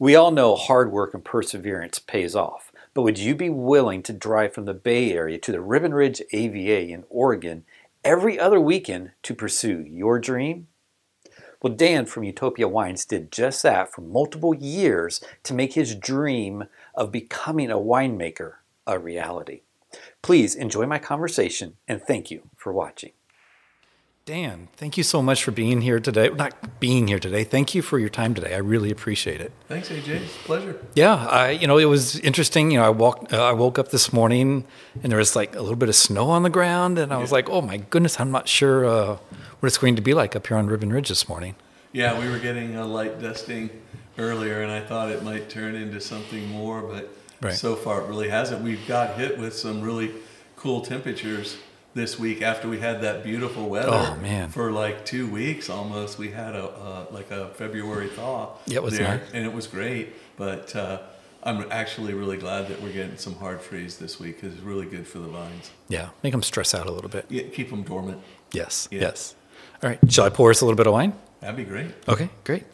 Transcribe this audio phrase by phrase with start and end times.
[0.00, 4.14] We all know hard work and perseverance pays off, but would you be willing to
[4.14, 7.66] drive from the Bay Area to the Ribbon Ridge AVA in Oregon
[8.02, 10.68] every other weekend to pursue your dream?
[11.60, 16.64] Well, Dan from Utopia Wines did just that for multiple years to make his dream
[16.94, 18.54] of becoming a winemaker
[18.86, 19.60] a reality.
[20.22, 23.12] Please enjoy my conversation and thank you for watching.
[24.26, 26.28] Dan, thank you so much for being here today.
[26.28, 27.42] Not being here today.
[27.42, 28.54] Thank you for your time today.
[28.54, 29.50] I really appreciate it.
[29.66, 30.08] Thanks, AJ.
[30.08, 30.78] It's a pleasure.
[30.94, 32.70] Yeah, I, you know, it was interesting.
[32.70, 34.66] You know, I walked, uh, I woke up this morning,
[35.02, 37.32] and there was like a little bit of snow on the ground, and I was
[37.32, 39.16] like, oh my goodness, I'm not sure uh,
[39.60, 41.56] what it's going to be like up here on Ribbon Ridge this morning.
[41.92, 43.70] Yeah, we were getting a light dusting
[44.18, 47.08] earlier, and I thought it might turn into something more, but
[47.40, 47.54] right.
[47.54, 48.62] so far it really hasn't.
[48.62, 50.12] We've got hit with some really
[50.56, 51.56] cool temperatures
[51.94, 53.90] this week after we had that beautiful weather.
[53.90, 54.48] Oh man!
[54.50, 58.50] For like two weeks almost, we had a uh, like a February thaw.
[58.66, 59.30] Yeah, it was there, nice.
[59.32, 60.14] and it was great.
[60.36, 61.00] But uh,
[61.42, 64.86] I'm actually really glad that we're getting some hard freeze this week because it's really
[64.86, 65.70] good for the vines.
[65.88, 67.26] Yeah, make them stress out a little bit.
[67.28, 68.20] Yeah, keep them dormant.
[68.52, 68.88] Yes.
[68.90, 69.00] Yeah.
[69.02, 69.34] Yes.
[69.82, 69.98] All right.
[70.12, 71.14] Shall I pour us a little bit of wine?
[71.40, 71.90] That'd be great.
[72.08, 72.64] Okay, great.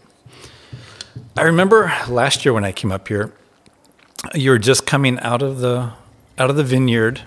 [1.37, 3.33] I remember last year when I came up here,
[4.35, 5.93] you were just coming out of the
[6.39, 7.23] out of the vineyard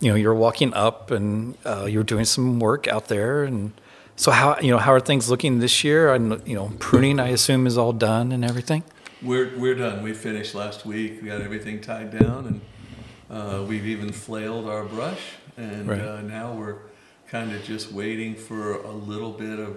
[0.00, 3.44] you know you're walking up and uh, you're doing some work out there.
[3.44, 3.72] And
[4.16, 6.12] so how you know how are things looking this year?
[6.12, 8.82] And you know pruning i assume is all done and everything?
[9.22, 10.02] We're we're done.
[10.02, 11.20] We finished last week.
[11.22, 12.60] We got everything tied down and
[13.30, 15.20] uh, we've even flailed our brush.
[15.56, 16.00] And right.
[16.00, 16.78] uh, now we're
[17.28, 19.76] kind of just waiting for a little bit of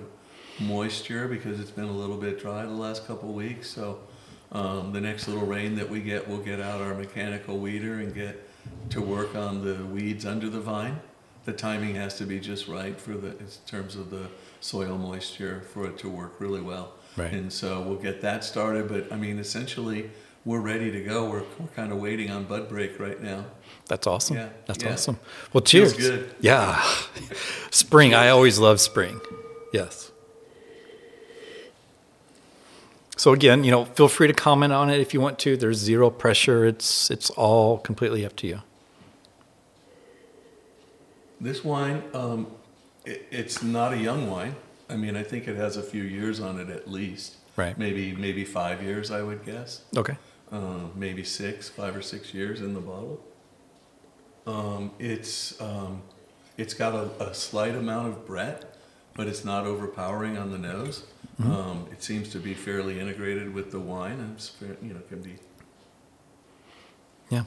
[0.59, 3.69] moisture because it's been a little bit dry the last couple of weeks.
[3.69, 3.99] So
[4.53, 8.13] um, the next little rain that we get we'll get out our mechanical weeder and
[8.13, 8.47] get
[8.89, 10.99] to work on the weeds under the vine.
[11.45, 14.27] The timing has to be just right for the in terms of the
[14.61, 16.93] soil moisture for it to work really well.
[17.17, 17.31] Right.
[17.31, 18.87] And so we'll get that started.
[18.87, 20.09] But I mean, essentially,
[20.45, 21.29] we're ready to go.
[21.29, 23.45] We're, we're kind of waiting on bud break right now.
[23.87, 24.37] That's awesome.
[24.37, 24.49] Yeah.
[24.65, 24.93] That's yeah.
[24.93, 25.19] awesome.
[25.51, 25.97] Well, cheers.
[26.39, 26.81] Yeah.
[27.71, 28.13] spring.
[28.13, 29.19] I always love spring.
[29.73, 30.11] Yes.
[33.23, 35.55] So again, you know, feel free to comment on it if you want to.
[35.55, 36.65] There's zero pressure.
[36.65, 38.61] It's it's all completely up to you.
[41.39, 42.47] This wine, um,
[43.05, 44.57] it, it's not a young wine.
[44.89, 47.37] I mean, I think it has a few years on it at least.
[47.55, 47.77] Right.
[47.77, 49.83] Maybe maybe five years, I would guess.
[49.95, 50.17] Okay.
[50.51, 53.23] Uh, maybe six, five or six years in the bottle.
[54.45, 56.01] Um, it's um,
[56.57, 58.72] it's got a, a slight amount of Brett,
[59.15, 61.03] but it's not overpowering on the nose.
[61.41, 61.51] Mm-hmm.
[61.51, 65.01] Um, it seems to be fairly integrated with the wine, and it's fair, you know
[65.09, 65.35] can be.
[67.29, 67.43] Yeah.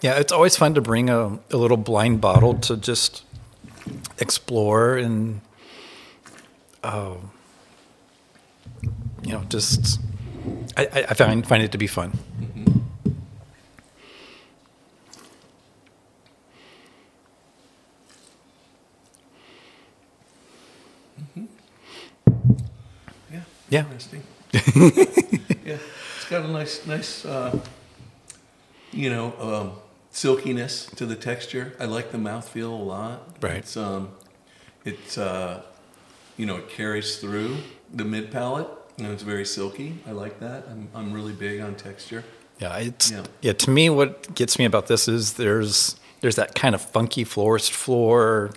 [0.00, 3.24] Yeah, it's always fun to bring a, a little blind bottle to just
[4.18, 5.40] explore and,
[6.82, 7.16] uh,
[9.22, 10.00] you know, just
[10.76, 12.12] I, I find find it to be fun.
[12.40, 12.80] Mm-hmm.
[23.68, 23.80] Yeah.
[23.80, 24.22] Interesting.
[24.52, 25.78] yeah,
[26.16, 27.58] it's got a nice, nice, uh,
[28.92, 29.72] you know, um,
[30.10, 31.74] silkiness to the texture.
[31.78, 33.36] I like the mouthfeel a lot.
[33.42, 33.56] Right.
[33.56, 34.10] It's, um,
[34.84, 35.62] it's, uh,
[36.36, 37.56] you know, it carries through
[37.92, 38.68] the mid palate,
[38.98, 39.98] and it's very silky.
[40.06, 40.66] I like that.
[40.70, 42.24] I'm, I'm really big on texture.
[42.58, 43.24] Yeah, it's yeah.
[43.42, 43.52] yeah.
[43.52, 47.72] To me, what gets me about this is there's there's that kind of funky forest
[47.72, 48.52] floor,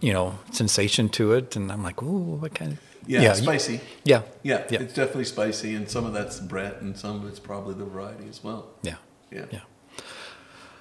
[0.00, 3.80] you know, sensation to it, and I'm like, ooh, what kind of yeah, yeah spicy.
[4.04, 4.22] Yeah.
[4.42, 4.64] yeah.
[4.70, 7.84] yeah, it's definitely spicy, and some of that's Brett, and some of it's probably the
[7.84, 8.68] variety as well.
[8.82, 8.96] Yeah,
[9.30, 9.60] yeah, yeah.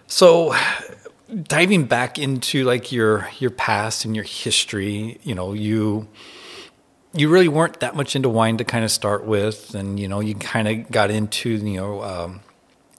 [0.08, 0.56] So,
[1.44, 6.08] diving back into like your your past and your history, you know, you
[7.14, 10.20] you really weren't that much into wine to kind of start with, and you know,
[10.20, 12.04] you kind of got into you know.
[12.04, 12.42] Um,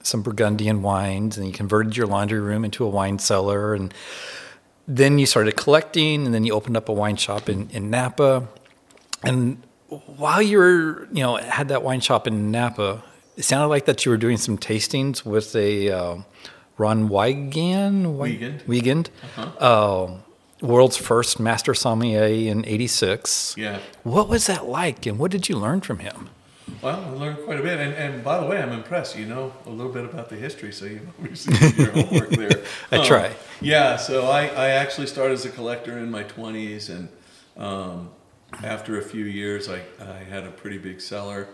[0.03, 3.93] some Burgundian wines, and you converted your laundry room into a wine cellar, and
[4.87, 8.47] then you started collecting, and then you opened up a wine shop in, in Napa
[9.23, 13.03] and while you were, you know, had that wine shop in Napa,
[13.37, 16.17] it sounded like that you were doing some tastings with a uh,
[16.77, 19.65] Ronn Wiegand, Wiegand, Wiegand uh-huh.
[19.65, 20.17] uh,
[20.61, 23.55] world's first master sommelier in '86.
[23.57, 23.79] Yeah.
[24.03, 26.29] What was that like, and what did you learn from him?
[26.81, 29.17] Well, I learned quite a bit, and, and by the way, I'm impressed.
[29.17, 32.63] You know a little bit about the history, so you obviously did your homework there.
[32.91, 33.33] I um, try.
[33.59, 37.09] Yeah, so I, I actually started as a collector in my 20s, and
[37.57, 38.09] um,
[38.63, 41.47] after a few years, I, I had a pretty big cellar,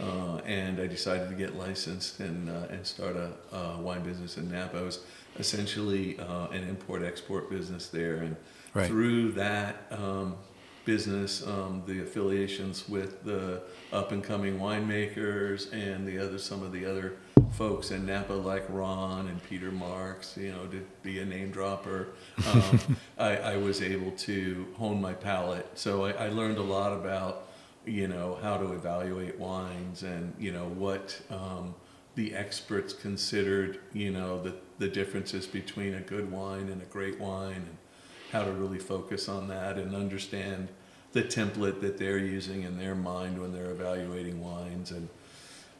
[0.00, 4.50] uh, and I decided to get licensed and uh, and start a, wine business in
[4.50, 4.78] Napa.
[4.78, 5.00] I was
[5.38, 8.36] essentially uh, an import export business there, and
[8.74, 8.86] right.
[8.86, 10.36] through that, um,
[10.84, 13.62] business, um, the affiliations with the
[13.92, 17.14] up and coming winemakers and the other some of the other
[17.52, 22.08] folks in Napa like Ronn and Peter Marks, you know, to be a name dropper.
[22.50, 25.66] Um, I, I, was able to hone my palate.
[25.74, 27.48] So I, I, learned a lot about,
[27.84, 31.74] you know, how to evaluate wines and, you know, what um,
[32.14, 37.20] the experts considered, you know, the, the differences between a good wine and a great
[37.20, 37.76] wine and
[38.32, 40.68] how to really focus on that and understand
[41.12, 45.08] the template that they're using in their mind when they're evaluating wines and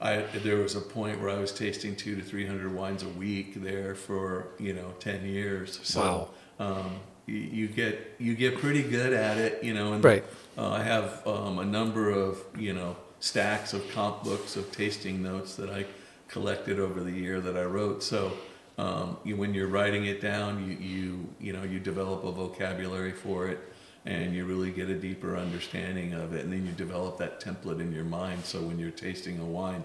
[0.01, 3.09] I, there was a point where I was tasting two to three hundred wines a
[3.09, 5.79] week there for you know ten years.
[5.83, 6.67] So wow.
[6.67, 9.93] um, you, you, get you get pretty good at it, you know.
[9.93, 10.25] And right.
[10.57, 15.23] uh, I have um, a number of you know stacks of comp books of tasting
[15.23, 15.85] notes that I
[16.29, 18.03] collected over the year that I wrote.
[18.03, 18.33] So
[18.79, 23.13] um, you, when you're writing it down, you you you know you develop a vocabulary
[23.13, 23.59] for it
[24.07, 27.81] and you really get a deeper understanding of it and then you develop that template
[27.81, 29.85] in your mind so when you're tasting a wine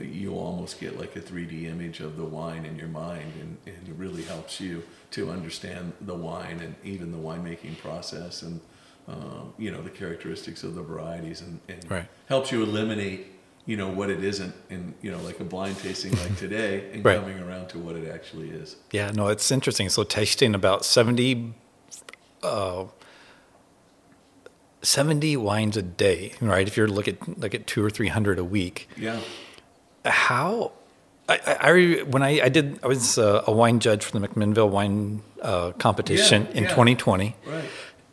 [0.00, 3.88] you almost get like a 3d image of the wine in your mind and, and
[3.88, 8.60] it really helps you to understand the wine and even the winemaking process and
[9.08, 12.06] um, you know the characteristics of the varieties and, and right.
[12.28, 13.26] helps you eliminate
[13.66, 17.04] you know what it isn't and you know like a blind tasting like today and
[17.04, 17.18] right.
[17.18, 21.54] coming around to what it actually is yeah no it's interesting so tasting about 70
[22.42, 22.84] uh,
[24.88, 26.66] 70 wines a day, right?
[26.66, 28.88] If you're looking at like at two or 300 a week.
[28.96, 29.20] Yeah.
[30.04, 30.72] How,
[31.28, 34.70] I, I, when I, I did, I was a, a wine judge for the McMinnville
[34.70, 36.70] wine uh, competition yeah, in yeah.
[36.70, 37.36] 2020.
[37.44, 37.64] Right.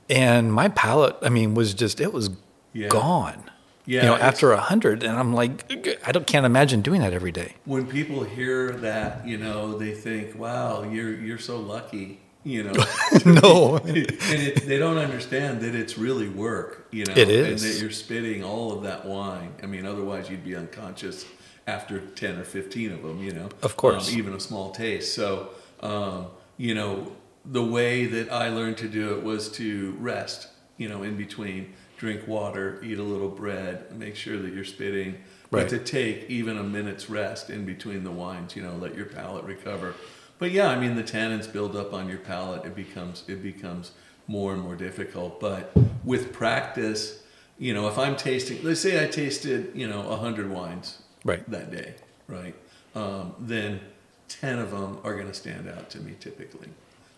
[0.09, 2.29] And my palate, I mean, was just, it was
[2.73, 2.89] yeah.
[2.89, 3.49] gone.
[3.87, 5.71] Yeah, you know, after a hundred, and I'm like,
[6.07, 7.53] I don't can't imagine doing that every day.
[7.65, 12.71] When people hear that, you know, they think, "Wow, you're you're so lucky." You know.
[13.25, 13.77] no.
[13.83, 17.13] and it, they don't understand that it's really work, you know.
[17.17, 17.63] It is.
[17.63, 19.53] And that you're spitting all of that wine.
[19.61, 21.25] I mean, otherwise you'd be unconscious
[21.67, 23.49] after 10 or 15 of them, you know.
[23.63, 24.13] Of course.
[24.13, 25.13] Um, even a small taste.
[25.15, 25.49] So,
[25.81, 26.27] um,
[26.57, 27.11] you know,
[27.43, 30.47] the way that I learned to do it was to rest,
[30.77, 35.13] you know, in between, drink water, eat a little bread, make sure that you're spitting.
[35.49, 35.61] Right.
[35.63, 39.05] But to take even a minute's rest in between the wines, you know, let your
[39.05, 39.95] palate recover
[40.37, 42.65] but yeah, I mean the tannins build up on your palate.
[42.65, 43.91] It becomes it becomes
[44.27, 45.39] more and more difficult.
[45.39, 45.71] But
[46.03, 47.23] with practice,
[47.57, 51.49] you know, if I'm tasting, let's say I tasted, you know, hundred wines right.
[51.49, 51.95] that day,
[52.27, 52.55] right?
[52.95, 53.79] Um, then
[54.27, 56.69] ten of them are going to stand out to me typically,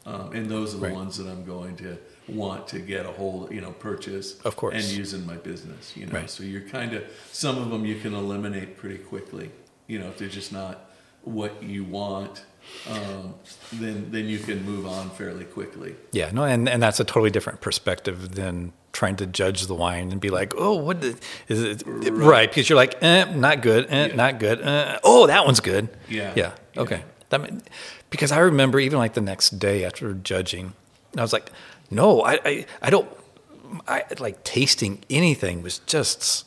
[0.06, 0.94] um, and those are the right.
[0.94, 1.98] ones that I'm going to
[2.28, 5.96] want to get a hold, you know, purchase, of course, and use in my business.
[5.96, 6.30] You know, right.
[6.30, 9.52] so you're kind of some of them you can eliminate pretty quickly.
[9.88, 10.92] You know, if they're just not
[11.24, 12.44] what you want
[12.90, 13.34] um,
[13.74, 15.96] then then you can move on fairly quickly.
[16.12, 20.12] Yeah, no, and, and that's a totally different perspective than trying to judge the wine
[20.12, 21.20] and be like, oh, what is
[21.50, 21.84] it?
[21.86, 24.16] Right, right because you're like, eh, not good, eh, yeah.
[24.16, 24.62] not good.
[24.62, 25.90] Eh, oh, that one's good.
[26.10, 26.34] Yeah.
[26.36, 26.54] Yeah.
[26.78, 26.98] Okay.
[26.98, 27.04] Yeah.
[27.30, 27.70] That
[28.10, 30.74] because I remember even like the next day after judging,
[31.18, 31.52] I was like,
[31.92, 33.10] no, I I, I don't.
[33.86, 36.46] I like tasting anything was just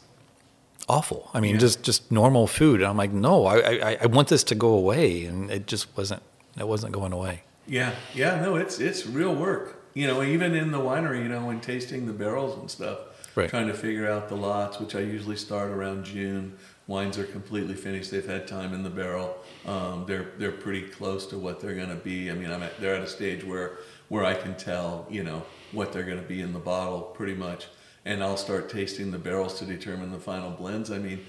[0.91, 1.31] awful.
[1.33, 1.61] I mean, yeah.
[1.61, 2.81] just just normal food.
[2.81, 5.87] And I'm like, no, I, I, I want this to go away, and it just
[5.97, 6.23] wasn't.
[6.59, 7.43] It wasn't going away.
[7.67, 9.77] Yeah, yeah, no, it's it's real work.
[9.95, 12.99] You know, even in the winery, you know, when tasting the barrels and stuff,
[13.37, 13.49] right.
[13.49, 16.57] trying to figure out the lots, which I usually start around June.
[16.87, 19.37] Wines are completely finished; they've had time in the barrel.
[19.67, 22.31] Um, they're they're pretty close to what they're going to be.
[22.31, 25.45] I mean, I'm at, they're at a stage where where I can tell, you know,
[25.71, 27.69] what they're going to be in the bottle pretty much
[28.05, 30.91] and I'll start tasting the barrels to determine the final blends.
[30.91, 31.25] I mean,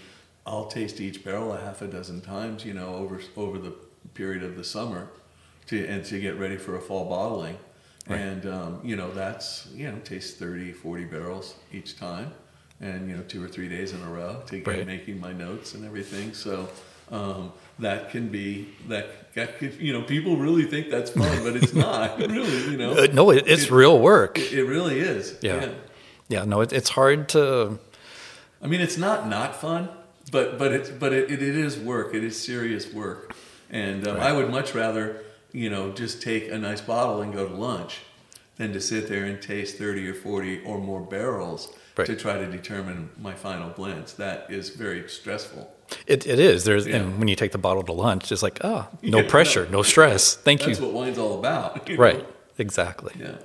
[0.46, 3.74] I'll taste each barrel a half a dozen times, you know, over over the
[4.14, 5.10] period of the summer,
[5.68, 7.58] to and to get ready for a fall bottling.
[8.08, 8.20] Right.
[8.20, 12.34] And um, you know, that's you know, taste 30, 40 barrels each time,
[12.80, 14.88] and you know, two or three days in a row to get right.
[14.88, 16.34] making my notes and everything.
[16.34, 16.70] So.
[17.12, 21.58] Um, that can be that, that could, you know people really think that's fun but
[21.58, 25.00] it's not really you know uh, no it, it's it, real work it, it really
[25.00, 25.62] is yeah.
[25.62, 25.72] yeah
[26.32, 27.78] yeah, no, it, it's hard to.
[28.62, 29.90] I mean, it's not not fun,
[30.32, 32.16] but but it's but it, it is work.
[32.16, 33.36] It is serious work,
[33.70, 34.28] and um, right.
[34.28, 38.00] I would much rather you know just take a nice bottle and go to lunch
[38.58, 42.08] than to sit there and taste thirty or forty or more barrels right.
[42.08, 44.14] to try to determine my final blends.
[44.14, 45.70] That is very stressful.
[46.08, 46.64] It, it is.
[46.64, 46.98] There's yeah.
[46.98, 49.72] and when you take the bottle to lunch, it's like oh, no yeah, pressure, no,
[49.72, 50.36] no stress.
[50.36, 50.76] Thank that's you.
[50.76, 51.90] That's what wine's all about.
[51.98, 52.20] Right.
[52.20, 52.26] Know?
[52.58, 53.14] Exactly.
[53.20, 53.38] Yeah.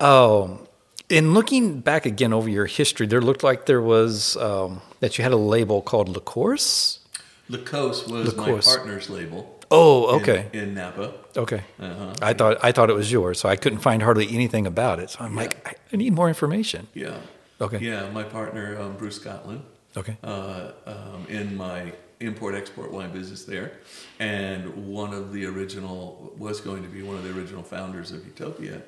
[0.00, 0.66] Um,
[1.08, 5.24] in looking back again over your history, there looked like there was um, that you
[5.24, 7.00] had a label called La Course.
[7.48, 9.52] Lacoste was my partner's label.
[9.70, 10.48] Oh, okay.
[10.52, 11.14] In, Napa.
[11.36, 11.62] Okay.
[11.78, 12.14] Uh-huh.
[12.22, 15.10] I thought I thought it was yours, so I couldn't find hardly anything about it.
[15.10, 16.88] So I'm like, I, I need more information.
[16.94, 17.18] Yeah.
[17.60, 17.78] Okay.
[17.78, 19.62] Yeah, my partner um, Bruce Scotland.
[19.96, 20.16] Okay.
[20.22, 23.72] uh, um, in my import export wine business there,
[24.18, 28.24] and one of the original was going to be one of the original founders of
[28.26, 28.82] Utopia,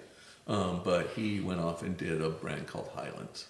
[0.49, 3.47] um, but he went off and did a brand called Highlands,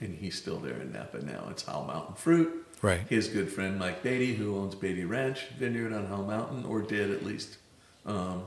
[0.00, 1.46] and he's still there in Napa now.
[1.50, 2.66] It's Howell Mountain Fruit.
[2.82, 3.00] Right.
[3.08, 7.10] His good friend Mike Beatty, who owns Beatty Ranch Vineyard on Howell Mountain, or did
[7.10, 7.58] at least,
[8.06, 8.44] um,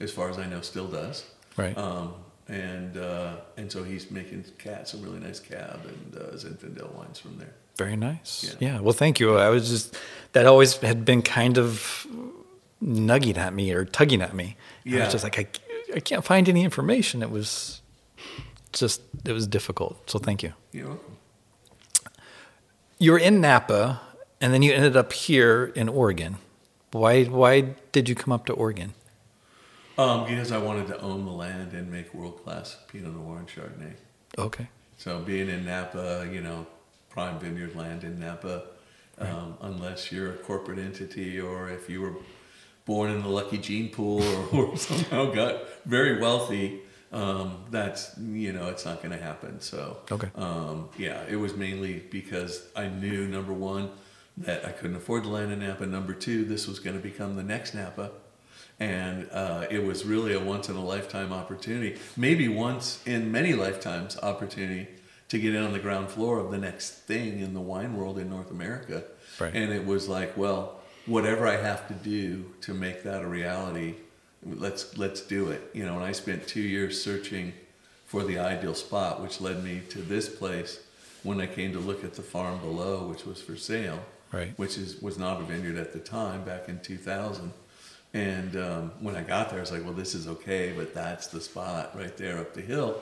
[0.00, 1.24] as far as I know, still does.
[1.56, 1.76] Right.
[1.78, 2.12] Um,
[2.48, 7.18] and uh, and so he's making cat some really nice cab and uh, Zinfandel wines
[7.18, 7.54] from there.
[7.78, 8.44] Very nice.
[8.60, 8.72] Yeah.
[8.74, 8.80] Yeah.
[8.80, 9.36] Well, thank you.
[9.38, 9.96] I was just
[10.32, 12.06] that always had been kind of
[12.82, 14.56] nugging at me or tugging at me.
[14.84, 15.04] I Yeah.
[15.04, 15.46] was just like, I,
[15.94, 17.22] I can't find any information.
[17.22, 17.80] It was
[18.72, 20.10] just it was difficult.
[20.10, 20.52] So thank you.
[20.72, 21.16] You're welcome.
[22.98, 24.00] You were in Napa,
[24.40, 26.36] and then you ended up here in Oregon.
[26.92, 28.94] Why why did you come up to Oregon?
[29.98, 33.48] Um, because I wanted to own the land and make world class Pinot Noir and
[33.48, 33.94] Chardonnay.
[34.38, 34.68] Okay.
[34.96, 36.66] So being in Napa, you know,
[37.10, 38.62] prime vineyard land in Napa,
[39.18, 42.14] um, unless you're a corporate entity or if you were
[42.90, 44.40] born in the lucky gene pool or,
[44.72, 45.54] or somehow got
[45.86, 46.80] very wealthy,
[47.12, 49.60] um, that's you know it's not going to happen.
[49.60, 50.28] So Okay.
[50.34, 53.90] um, yeah, it was mainly because I knew number one
[54.38, 55.86] that I couldn't afford to land in Napa.
[55.86, 58.10] Number two, this was going to become the next Napa,
[58.80, 63.52] and uh, it was really a once in a lifetime opportunity, maybe once in many
[63.52, 64.88] lifetimes opportunity
[65.28, 68.18] to get in on the ground floor of the next thing in the wine world
[68.18, 69.04] in North America.
[69.38, 69.54] Right.
[69.54, 70.79] And it was like, well,
[71.10, 73.94] whatever I have to do to make that a reality,
[74.46, 75.70] let's let's do it.
[75.74, 77.52] You know, and I spent two years searching
[78.06, 80.80] for the ideal spot, which led me to this place
[81.22, 84.00] when I came to look at the farm below, which was for sale,
[84.32, 84.52] Right.
[84.56, 87.52] which is was not a vineyard at the time back in 2000.
[88.12, 91.28] And um, when I got there, I was like, well, this is okay, but that's
[91.28, 93.00] the spot right there up the hill.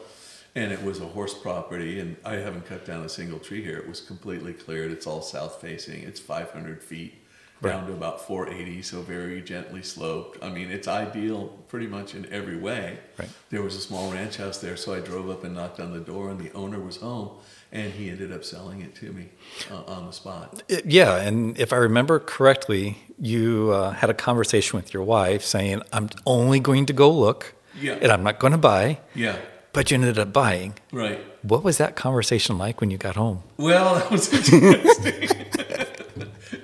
[0.54, 3.78] And it was a horse property, and I haven't cut down a single tree here.
[3.78, 4.90] It was completely cleared.
[4.90, 6.02] It's all south facing.
[6.02, 7.14] It's 500 feet
[7.62, 10.42] down to about 480, so very gently sloped.
[10.42, 12.98] I mean, it's ideal pretty much in every way.
[13.18, 13.28] Right.
[13.50, 16.00] There was a small ranch house there, so I drove up and knocked on the
[16.00, 17.30] door, and the owner was home,
[17.72, 19.28] and he ended up selling it to me
[19.70, 20.62] uh, on the spot.
[20.68, 25.42] It- yeah, and if I remember correctly, you uh, had a conversation with your wife
[25.42, 27.94] saying, "I'm only going to go look, Yeah.
[28.00, 29.36] and I'm not going to buy." Yeah,
[29.72, 30.74] But you ended up buying.
[30.92, 31.20] right.
[31.42, 33.42] What was that conversation like when you got home?
[33.58, 35.46] Well, that was interesting.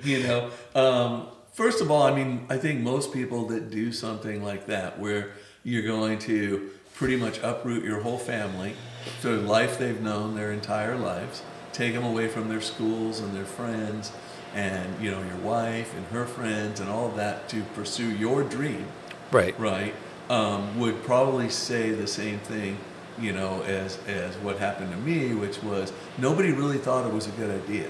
[0.09, 4.43] you know, um, first of all, I mean, I think most people that do something
[4.43, 5.31] like that, where
[5.63, 8.73] you're going to pretty much uproot your whole family,
[9.19, 11.41] so life they've known their entire lives,
[11.73, 14.11] take them away from their schools and their friends,
[14.53, 18.43] and you know, your wife and her friends and all of that to pursue your
[18.43, 18.87] dream
[19.31, 19.59] Right.
[19.59, 19.93] right,
[20.29, 22.77] um, would probably say the same thing,
[23.19, 27.27] you know, as as what happened to me, which was nobody really thought it was
[27.27, 27.89] a good idea.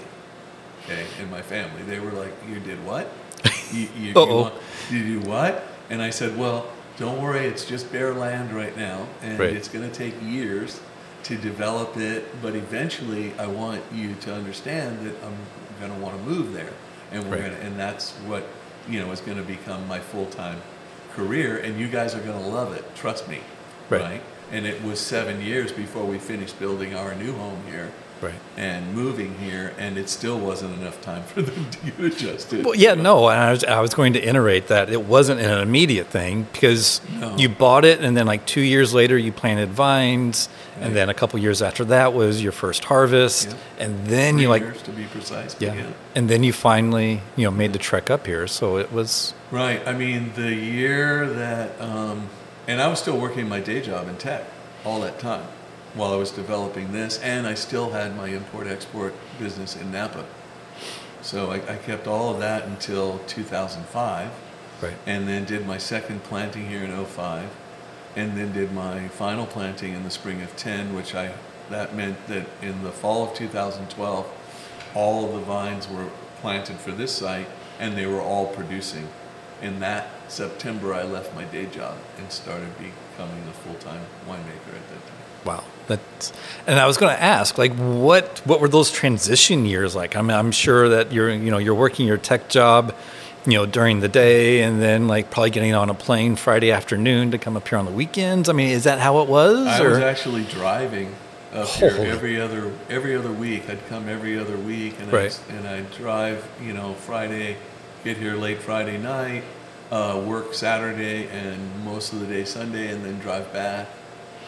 [0.86, 3.08] Okay, in my family, they were like, "You did what?
[3.72, 4.54] You, you, you, want-
[4.90, 6.66] you do what?" And I said, "Well,
[6.98, 9.52] don't worry, it's just bare land right now, and Right.
[9.52, 10.80] it's going to take years."
[11.24, 15.34] To develop it, but eventually, I want you to understand that I'm
[15.80, 16.70] going to want to move there,
[17.10, 17.46] and we're Right.
[17.46, 18.44] going to, and that's what
[18.88, 20.62] you know is going to become my full time
[21.16, 22.84] career, and you guys are going to love it.
[22.94, 23.40] Trust me.
[23.90, 24.22] Right.
[24.52, 28.34] And it was seven years before we finished building our new home here Right.
[28.56, 32.64] and moving here, and it still wasn't enough time for them to get adjusted.
[32.64, 35.58] Well, yeah, no, and I was, I was going to iterate that it wasn't an
[35.60, 37.36] immediate thing because No.
[37.36, 40.86] you bought it, and then like two years later, you planted vines, Right.
[40.86, 44.48] and then a couple years after that was your first harvest, and then Three you
[44.48, 45.54] like, to be precise.
[45.58, 45.94] yeah, began.
[46.14, 48.46] and then you finally, you know, made the trek up here.
[48.46, 49.86] So it was, Right.
[49.86, 52.28] I mean, the year that, um,
[52.66, 54.44] and I was still working my day job in tech
[54.84, 55.44] all that time
[55.96, 60.24] while I was developing this, and I still had my import export business in Napa.
[61.22, 64.30] So I, I kept all of that until 2005,
[64.82, 67.48] right, and then did my second planting here in 05,
[68.14, 71.32] and then did my final planting in the spring of 10, which I
[71.70, 74.30] that meant that in the fall of 2012,
[74.94, 76.08] all of the vines were
[76.40, 77.48] planted for this site,
[77.80, 79.08] and they were all producing.
[79.62, 84.88] In that September, I left my day job and started becoming a full-time winemaker at
[84.90, 85.44] that time.
[85.44, 86.32] wow, that's,
[86.66, 90.16] and I was going to ask, like, what what were those transition years like?
[90.16, 92.94] I mean, I'm sure that you're, you know, you're working your tech job,
[93.46, 97.30] you know, during the day, and then like probably getting on a plane Friday afternoon
[97.30, 98.48] to come up here on the weekends.
[98.48, 99.66] I mean, is that how it was?
[99.66, 99.90] I or?
[99.90, 101.14] was actually driving
[101.52, 103.68] up here every other every other week.
[103.70, 105.40] I'd come every other week, and Right.
[105.48, 106.46] I'd, and I'd drive.
[106.62, 107.56] You know, Friday,
[108.04, 109.44] get here late Friday night,
[109.92, 113.86] uh, work Saturday and most of the day Sunday, and then drive back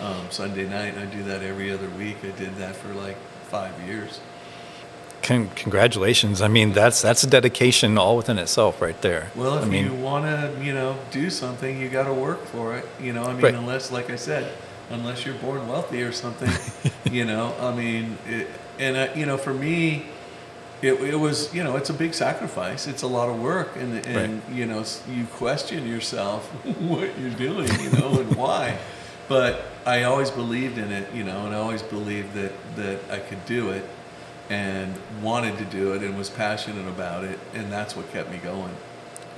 [0.00, 0.96] um, Sunday night.
[0.96, 2.18] I do that every other week.
[2.22, 3.16] I did that for like
[3.48, 4.20] five years.
[5.22, 6.40] Con- congratulations!
[6.40, 9.30] I mean, that's that's a dedication all within itself, right there.
[9.34, 12.44] Well, if I mean, you want to, you know, do something, you got to work
[12.46, 12.86] for it.
[13.00, 13.54] You know, I mean, Right.
[13.54, 14.52] unless, like I said,
[14.90, 16.50] unless you're born wealthy or something,
[17.12, 18.46] you know, I mean, it,
[18.78, 20.06] and uh, you know, for me,
[20.82, 22.86] it, it was, you know, it's a big sacrifice.
[22.86, 26.46] It's a lot of work, and and you know, you question yourself
[26.78, 28.78] what you're doing, you know, and why.
[29.28, 33.18] But I always believed in it, you know, and I always believed that that I
[33.18, 33.84] could do it,
[34.48, 38.38] and wanted to do it, and was passionate about it, and that's what kept me
[38.38, 38.70] going.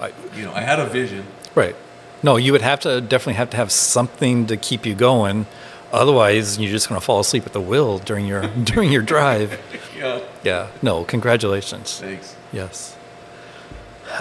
[0.01, 1.25] I- You know, I had a vision.
[1.55, 1.75] right?
[2.23, 5.47] No, you would have to definitely have to have something to keep you going.
[5.93, 9.59] Otherwise, you're just going to fall asleep at the wheel during your during your drive.
[9.99, 10.21] Yeah.
[10.43, 10.67] Yeah.
[10.81, 11.05] No.
[11.05, 11.99] Congratulations.
[12.01, 12.35] Thanks.
[12.53, 12.97] Yes.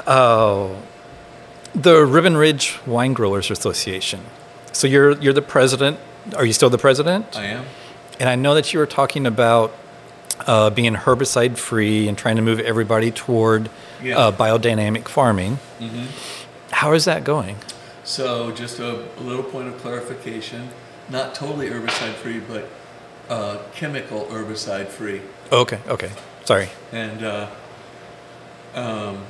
[0.06, 0.76] Oh,
[1.74, 4.22] the Ribbon Ridge Wine Growers Association.
[4.72, 6.00] So you're you're the president.
[6.36, 7.36] Are you still the president?
[7.38, 7.66] I am.
[8.20, 9.74] And I know that you were talking about
[10.46, 13.70] uh, being herbicide free and trying to move everybody toward
[14.02, 14.18] Yeah.
[14.18, 15.56] uh, biodynamic farming.
[15.80, 16.06] hmm
[16.72, 17.58] How is that going?
[18.04, 20.70] So, just a, a little point of clarification:
[21.10, 22.68] not totally herbicide free, but
[23.30, 25.22] uh, chemical herbicide free.
[25.52, 25.80] Okay.
[25.88, 26.12] Okay.
[26.46, 26.70] Sorry.
[26.92, 27.48] And uh,
[28.76, 29.26] um,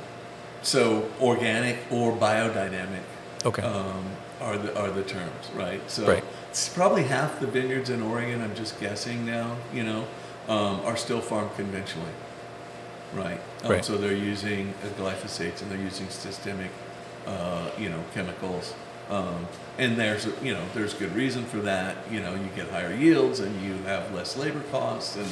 [0.62, 3.02] so, organic or biodynamic
[3.44, 3.62] Okay.
[3.62, 4.04] um,
[4.40, 5.80] are the are the terms, right?
[5.90, 6.24] So, Right.
[6.50, 8.42] it's probably half the vineyards in Oregon.
[8.42, 9.56] I'm just guessing now.
[9.74, 10.04] You know,
[10.48, 12.12] um, are still farmed conventionally,
[13.14, 13.40] right?
[13.64, 13.84] Um, Right.
[13.84, 16.70] So they're using uh, glyphosates and they're using systemic,
[17.26, 18.74] uh, you know, chemicals.
[19.10, 19.46] Um,
[19.78, 21.96] and there's you know there's good reason for that.
[22.10, 25.26] You know, you get higher yields and you have less labor costs and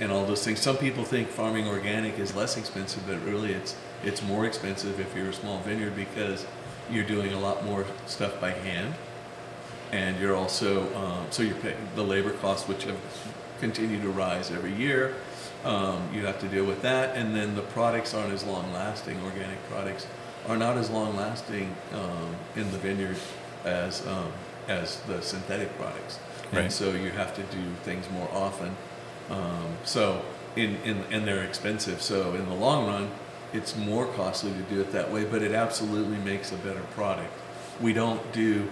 [0.00, 0.60] and all those things.
[0.60, 3.74] Some people think farming organic is less expensive, but really it's
[4.04, 6.46] it's more expensive if you're a small vineyard because
[6.90, 8.94] you're doing a lot more stuff by hand,
[9.92, 12.98] and you're also um, so you're paying the labor costs, which have
[13.60, 15.14] continued to rise every year.
[15.64, 19.20] Um, you have to deal with that, and then the products aren't as long lasting.
[19.24, 20.06] Organic products
[20.46, 23.16] are not as long lasting um, in the vineyard
[23.64, 24.30] as um,
[24.68, 26.18] as the synthetic products,
[26.52, 26.64] Right.
[26.64, 28.76] and so you have to do things more often.
[29.30, 30.22] Um, so
[30.56, 32.00] in, in and they're expensive.
[32.00, 33.10] So in the long run,
[33.52, 37.32] it's more costly to do it that way, but it absolutely makes a better product.
[37.80, 38.68] We don't do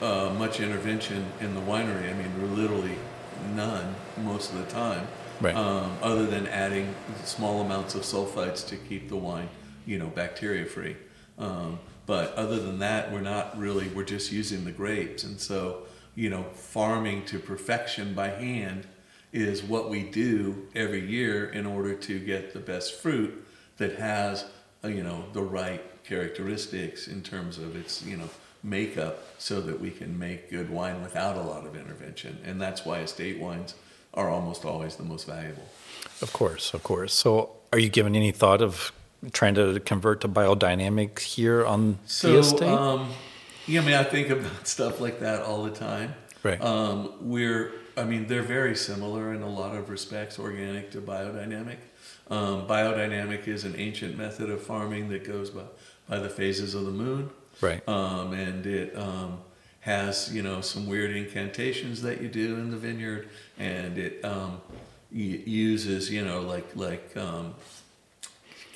[0.00, 2.10] uh, much intervention in the winery.
[2.10, 2.96] I mean, we're literally
[3.54, 5.06] none most of the time,
[5.40, 5.56] Right.
[5.56, 9.48] um, other than adding small amounts of sulfites to keep the wine,
[9.86, 10.96] you know, bacteria free.
[11.38, 13.88] Um, but other than that, we're not really.
[13.88, 18.86] We're just using the grapes, and so you know, farming to perfection by hand
[19.32, 23.46] is what we do every year in order to get the best fruit
[23.82, 24.44] that has
[24.84, 28.28] uh, you know the right characteristics in terms of its you know
[28.62, 32.80] makeup so that we can make good wine without a lot of intervention and that's
[32.86, 33.74] why estate wines
[34.14, 35.66] are almost always the most valuable
[36.20, 36.74] Of course.
[36.76, 37.12] Of course.
[37.24, 37.30] So,
[37.72, 38.92] are you giving any thought of
[39.32, 42.68] trying to convert to biodynamic here on the so estate?
[42.86, 43.00] um
[43.66, 46.10] yeah i mean i think about stuff like that all the time
[46.48, 46.60] Right.
[46.72, 46.98] um
[47.32, 47.62] we're
[47.96, 51.78] i mean they're very similar in a lot of respects organic to biodynamic
[52.32, 55.62] um, biodynamic is an ancient method of farming that goes by,
[56.08, 57.86] by the phases of the moon right.
[57.88, 59.38] um, and it um,
[59.80, 64.60] has you know some weird incantations that you do in the vineyard, and it um,
[65.12, 67.54] y- uses you know like like um,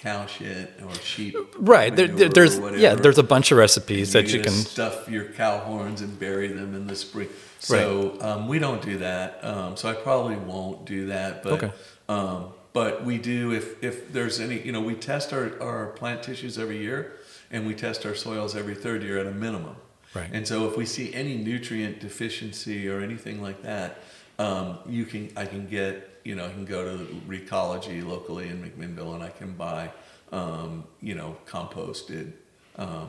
[0.00, 1.36] cow shit or sheep.
[1.58, 1.94] Right.
[1.94, 2.94] There, there- there's yeah.
[2.94, 4.52] There's a bunch of recipes that you can.
[4.52, 7.28] stuff your cow horns and bury them in the spring.
[7.58, 9.42] So um, we don't do that.
[9.42, 11.42] Um, so I probably won't do that.
[11.42, 11.72] But Okay.
[12.08, 16.22] um, but we do if if there's any you know we test our, our plant
[16.22, 17.14] tissues every year
[17.50, 19.76] and we test our soils every third year at a minimum.
[20.14, 20.28] Right.
[20.30, 24.02] And so if we see any nutrient deficiency or anything like that,
[24.38, 28.62] um, you can I can get you know I can go to Recology locally in
[28.62, 29.90] McMinnville and I can buy
[30.30, 32.32] um, you know composted
[32.76, 33.08] um,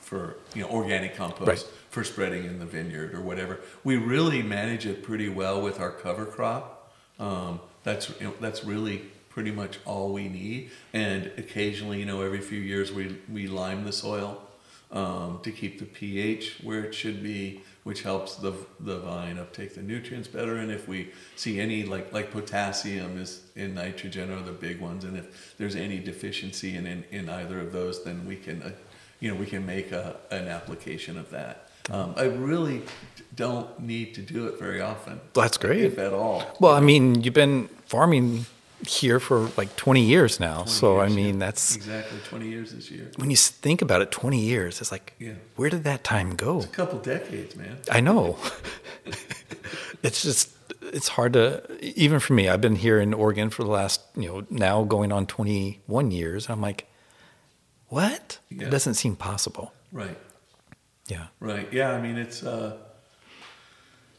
[0.00, 1.64] for you know organic compost Right.
[1.90, 3.60] for spreading in the vineyard or whatever.
[3.84, 6.94] We really manage it pretty well with our cover crop.
[7.18, 10.70] Um, that's you know, that's really pretty much all we need.
[10.92, 14.42] And occasionally, you know, every few years we we lime the soil
[14.90, 19.74] um, to keep the pH where it should be, which helps the the vine uptake
[19.74, 20.56] the nutrients better.
[20.56, 25.04] And if we see any like like potassium is in nitrogen are the big ones,
[25.04, 28.72] and if there's any deficiency in in, in either of those, then we can uh,
[29.18, 31.68] you know we can make a, an application of that.
[31.90, 32.82] Um, I really
[33.34, 35.20] don't need to do it very often.
[35.34, 35.84] That's great.
[35.84, 36.44] if at all.
[36.60, 38.46] Well, I mean, you've been farming
[38.86, 40.64] here for like 20 years now.
[40.64, 41.46] So years, I mean, yeah.
[41.46, 43.10] that's exactly 20 years this year.
[43.16, 44.10] when you think about it.
[44.10, 44.80] 20 years.
[44.80, 45.34] It's like, Yeah.
[45.56, 46.60] where did that time go?
[46.60, 47.78] A couple decades, man.
[47.90, 48.38] I know.
[50.02, 50.50] it's just
[50.82, 52.48] it's hard to even for me.
[52.48, 56.50] I've been here in Oregon for the last you know now going on 21 years.
[56.50, 56.86] I'm like,
[57.88, 58.38] what?
[58.50, 58.66] Yeah.
[58.66, 59.72] It doesn't seem possible.
[59.92, 60.16] Right.
[61.12, 61.26] Yeah.
[61.40, 61.70] Right.
[61.72, 61.92] Yeah.
[61.92, 62.78] I mean, it's uh,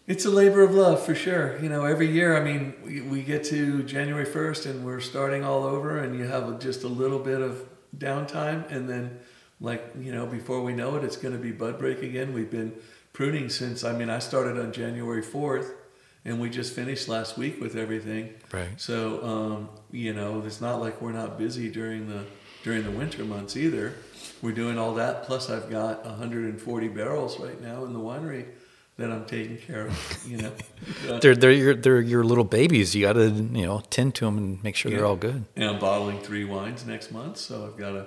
[0.05, 1.59] it's a labor of love for sure.
[1.59, 2.37] You know, every year.
[2.37, 6.25] I mean, we, we get to January first, and we're starting all over, and you
[6.25, 7.65] have just a little bit of
[7.97, 9.19] downtime, and then,
[9.59, 12.31] like you know, before we know it, it's going to be bud break again.
[12.31, 12.73] We've been
[13.11, 13.83] pruning since.
[13.83, 15.73] I mean, I started on January fourth,
[16.25, 18.33] and we just finished last week with everything.
[18.51, 18.69] Right.
[18.77, 22.23] So um, you know, it's not like we're not busy during the
[22.63, 23.93] during the winter months either.
[24.41, 25.23] We're doing all that.
[25.23, 28.45] Plus, I've got 140 barrels right now in the winery
[28.97, 30.23] that I'm taking care of.
[30.27, 30.51] You know,
[31.21, 32.93] They're they're your they're your little babies.
[32.95, 34.97] You got to you know tend to them and make sure Yeah.
[34.97, 35.45] they're all good.
[35.55, 37.37] and I'm bottling three wines next month.
[37.37, 38.05] So I've got a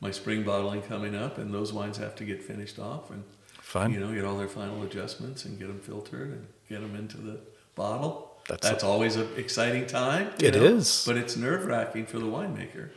[0.00, 3.24] my spring bottling coming up, and those wines have to get finished off and
[3.60, 3.92] Fun.
[3.92, 7.16] you know get all their final adjustments and get them filtered and get them into
[7.18, 7.40] the
[7.78, 8.26] bottle.
[8.48, 10.30] That's- That's, always an exciting time.
[10.40, 11.04] It know, is.
[11.06, 12.90] but it's nerve wracking for the winemaker.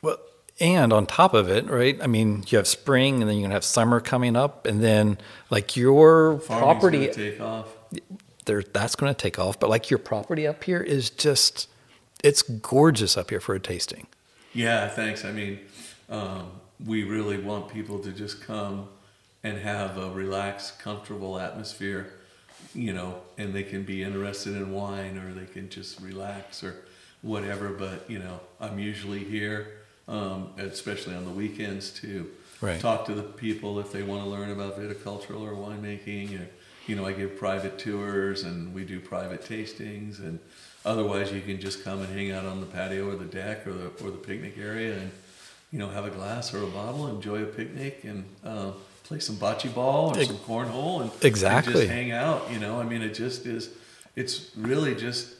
[0.00, 0.18] Well,
[0.60, 1.98] and on top of it, right?
[2.00, 5.18] I mean, you have spring, and then you're gonna have summer coming up, and then
[5.50, 7.68] like your Farming's property, take off.
[8.46, 9.58] there that's going to take off.
[9.58, 11.68] But like your property up here is just,
[12.22, 14.06] it's gorgeous up here for a tasting.
[14.54, 15.24] Yeah, thanks.
[15.24, 15.60] I mean,
[16.08, 16.50] um,
[16.84, 18.88] we really want people to just come
[19.42, 22.12] and have a relaxed, comfortable atmosphere,
[22.74, 26.74] you know, and they can be interested in wine or they can just relax or
[27.22, 27.68] whatever.
[27.70, 29.68] But, you know, I'm usually here,
[30.08, 32.30] um, especially on the weekends, to
[32.60, 32.78] Right.
[32.80, 36.40] talk to the people if they want to learn about viticultural or winemaking.
[36.40, 36.48] Or,
[36.86, 40.20] you know, I give private tours and we do private tastings.
[40.20, 40.38] And
[40.84, 43.72] otherwise, you can just come and hang out on the patio or the deck or
[43.72, 45.10] the, or the picnic area and,
[45.72, 48.70] you know, have a glass or a bottle, enjoy a picnic and uh,
[49.12, 51.72] play some bocce ball or Ex- some cornhole and, and Exactly.
[51.74, 52.50] just hang out.
[52.50, 53.68] You know, I mean, it just is,
[54.16, 55.34] it's really just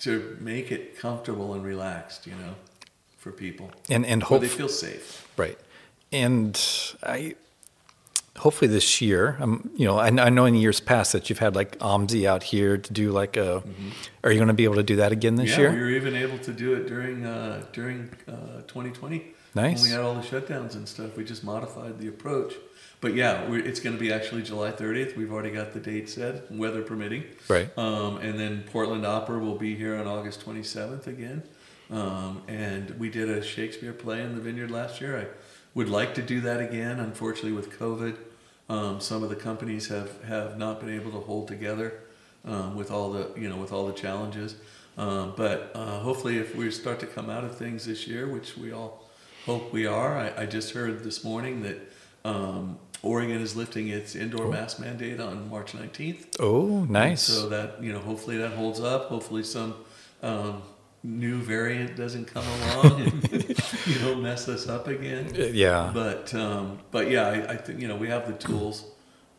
[0.00, 2.54] to make it comfortable and relaxed, you know,
[3.18, 3.70] for people.
[3.90, 5.28] And and Where they feel safe.
[5.36, 5.58] right,
[6.12, 6.58] and
[7.02, 7.34] I
[8.38, 11.54] hopefully this year, um, you know, I, I know in years past that you've had
[11.54, 13.62] like OMSI out here to do like a.
[14.24, 15.60] Are you going to be able to do that again this Mm-hmm.
[15.60, 15.76] yeah, year?
[15.76, 19.34] we were even able to do it during uh, during uh, 2020.
[19.54, 19.80] Nice.
[19.80, 22.54] When we had all the shutdowns and stuff, we just modified the approach.
[23.00, 25.16] But yeah, we're, it's going to be actually July 30th.
[25.16, 27.24] We've already got the date set, weather permitting.
[27.48, 27.68] Right.
[27.78, 31.42] Um, and then Portland Opera will be here on August 27th again.
[31.90, 35.18] Um, and we did a Shakespeare play in the vineyard last year.
[35.18, 35.26] I
[35.74, 36.98] would like to do that again.
[37.00, 38.16] Unfortunately, with COVID,
[38.68, 42.00] um, some of the companies have, have not been able to hold together
[42.44, 44.56] um, with all the you know with all the challenges.
[44.96, 48.56] Um, but uh, hopefully, if we start to come out of things this year, which
[48.56, 49.08] we all
[49.46, 51.78] hope we are, I, I just heard this morning that
[52.24, 56.36] um, Oregon is lifting its indoor mask mandate on March 19th.
[56.40, 57.22] Oh, nice.
[57.22, 59.08] So that you know, hopefully that holds up.
[59.08, 59.74] Hopefully some
[60.22, 60.62] um,
[61.02, 63.32] new variant doesn't come along and
[63.86, 65.30] you know mess us up again.
[65.34, 65.90] yeah.
[65.94, 68.84] But um, but yeah, I, I think you know we have the tools.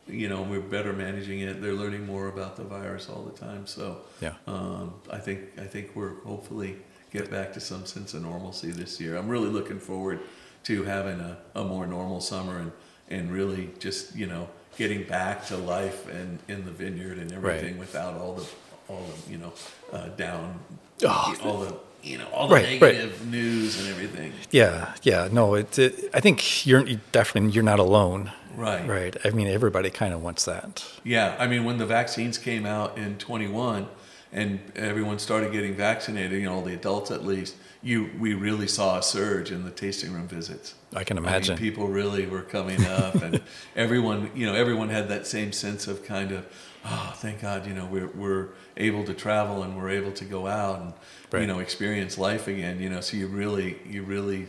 [0.07, 1.61] You know, we're better managing it.
[1.61, 3.67] They're learning more about the virus all the time.
[3.67, 4.33] So Yeah.
[4.47, 6.77] um, I think I think we're hopefully
[7.11, 9.17] get back to some sense of normalcy this year.
[9.17, 10.19] I'm really looking forward
[10.63, 12.71] to having a, a more normal summer and
[13.09, 17.77] and really just you know getting back to life and in the vineyard and everything
[17.77, 18.47] without all the
[18.87, 19.53] all the you know
[19.93, 20.59] uh, down
[21.03, 21.35] Oh.
[21.43, 22.93] all the you know all the Right, right.
[22.95, 24.33] negative news and everything.
[24.51, 25.77] Yeah, yeah, no, it's.
[25.77, 28.31] It, I think you're you definitely you're not alone.
[28.55, 28.85] Right.
[28.87, 29.15] Right.
[29.23, 30.83] I mean, everybody kind of wants that.
[31.03, 33.87] Yeah, I mean, when the vaccines came out in 21
[34.33, 38.67] and everyone started getting vaccinated, you know, all the adults at least, you we really
[38.67, 40.73] saw a surge in the tasting room visits.
[40.93, 41.57] I can I mean, imagine.
[41.57, 43.41] people really were coming up, and
[43.75, 46.45] everyone, you know, everyone had that same sense of kind of,
[46.85, 50.47] oh, thank God, you know, we're we're able to travel and we're able to go
[50.47, 50.93] out and
[51.31, 51.41] Right.
[51.41, 52.79] you know experience life again.
[52.81, 54.47] You know, so you really you really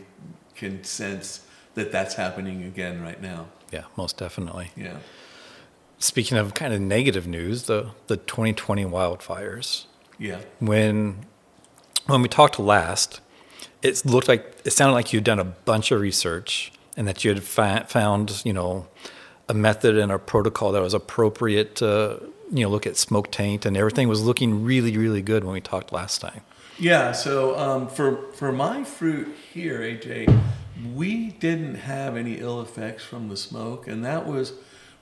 [0.55, 1.41] can sense
[1.75, 3.47] that that's happening again right now.
[3.71, 4.71] yeah, most definitely.
[4.75, 4.97] Yeah.
[5.99, 9.85] Speaking of kind of negative news, the the 2020 wildfires.
[10.17, 10.39] Yeah.
[10.59, 11.25] When
[12.07, 13.21] when we talked last,
[13.83, 17.33] it looked like it sounded like you'd done a bunch of research and that you
[17.33, 18.87] had fa- found, you know,
[19.51, 23.65] a method and a protocol that was appropriate to, you know, look at smoke taint
[23.65, 26.41] and everything was looking really, really good when we talked last time.
[26.79, 30.41] Yeah, so um, for for my fruit here, AJ,
[30.95, 34.53] we didn't have any ill effects from the smoke, and that was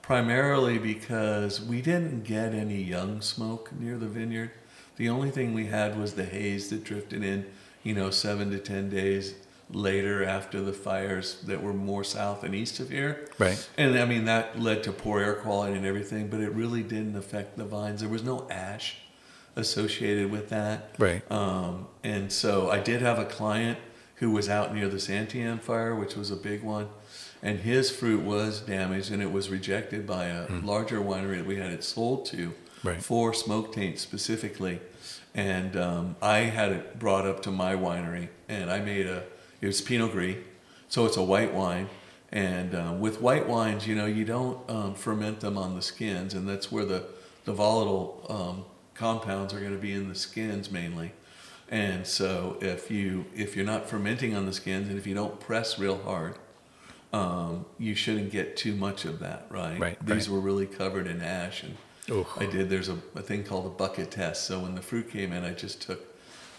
[0.02, 4.50] primarily because we didn't get any young smoke near the vineyard.
[4.98, 7.46] The only thing we had was the haze that drifted in
[7.84, 9.36] you know, seven to 10 days
[9.72, 13.30] later after the fires that were more south and east of here.
[13.38, 13.70] Right.
[13.78, 17.16] And I mean, that led to poor air quality and everything, but it really didn't
[17.16, 18.02] affect the vines.
[18.02, 18.98] There was no ash
[19.56, 20.96] associated with that.
[20.98, 21.22] Right.
[21.32, 23.78] Um, and so I did have a client
[24.16, 26.90] who was out near the Santiam fire, which was a big one,
[27.42, 31.56] and his fruit was damaged and it was rejected by a larger winery that we
[31.58, 32.54] had it sold to
[32.84, 33.02] Right.
[33.04, 34.80] for smoke taint specifically.
[35.36, 39.24] And um, I had it brought up to my winery, and I made a
[39.62, 40.38] it was Pinot Gris,
[40.88, 41.90] so it's a white wine.
[42.32, 46.34] And um, with white wines, you know, you don't um, ferment them on the skins,
[46.34, 47.06] and that's where the
[47.46, 51.14] the volatile um, compounds are going to be in the skins mainly.
[51.70, 55.40] And so if you if you're not fermenting on the skins, and if you don't
[55.40, 56.36] press real hard,
[57.14, 59.80] um, you shouldn't get too much of that, right?
[59.80, 60.36] Right, These right.
[60.36, 61.78] were really covered in ash, and
[62.10, 62.28] Ooh.
[62.38, 62.70] I did.
[62.70, 64.46] There's a, a thing called a bucket test.
[64.46, 66.06] So when the fruit came in, I just took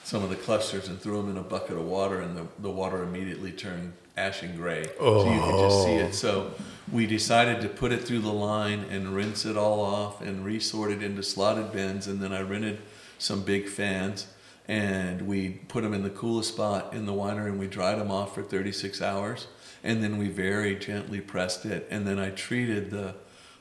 [0.05, 2.71] some of the clusters and threw them in a bucket of water, and the, the
[2.71, 4.85] water immediately turned ashen gray.
[4.99, 6.07] So you could just see Oh.
[6.07, 6.15] it.
[6.15, 6.51] So
[6.93, 10.91] we decided to put it through the line and rinse it all off and resort
[10.91, 12.81] it into slotted bins, and then I rented
[13.19, 14.27] some big fans.
[14.69, 18.11] And we put them in the coolest spot in the winery, and we dried them
[18.11, 19.49] off for 36 hours,
[19.83, 23.15] and then we very gently pressed it, and then I treated the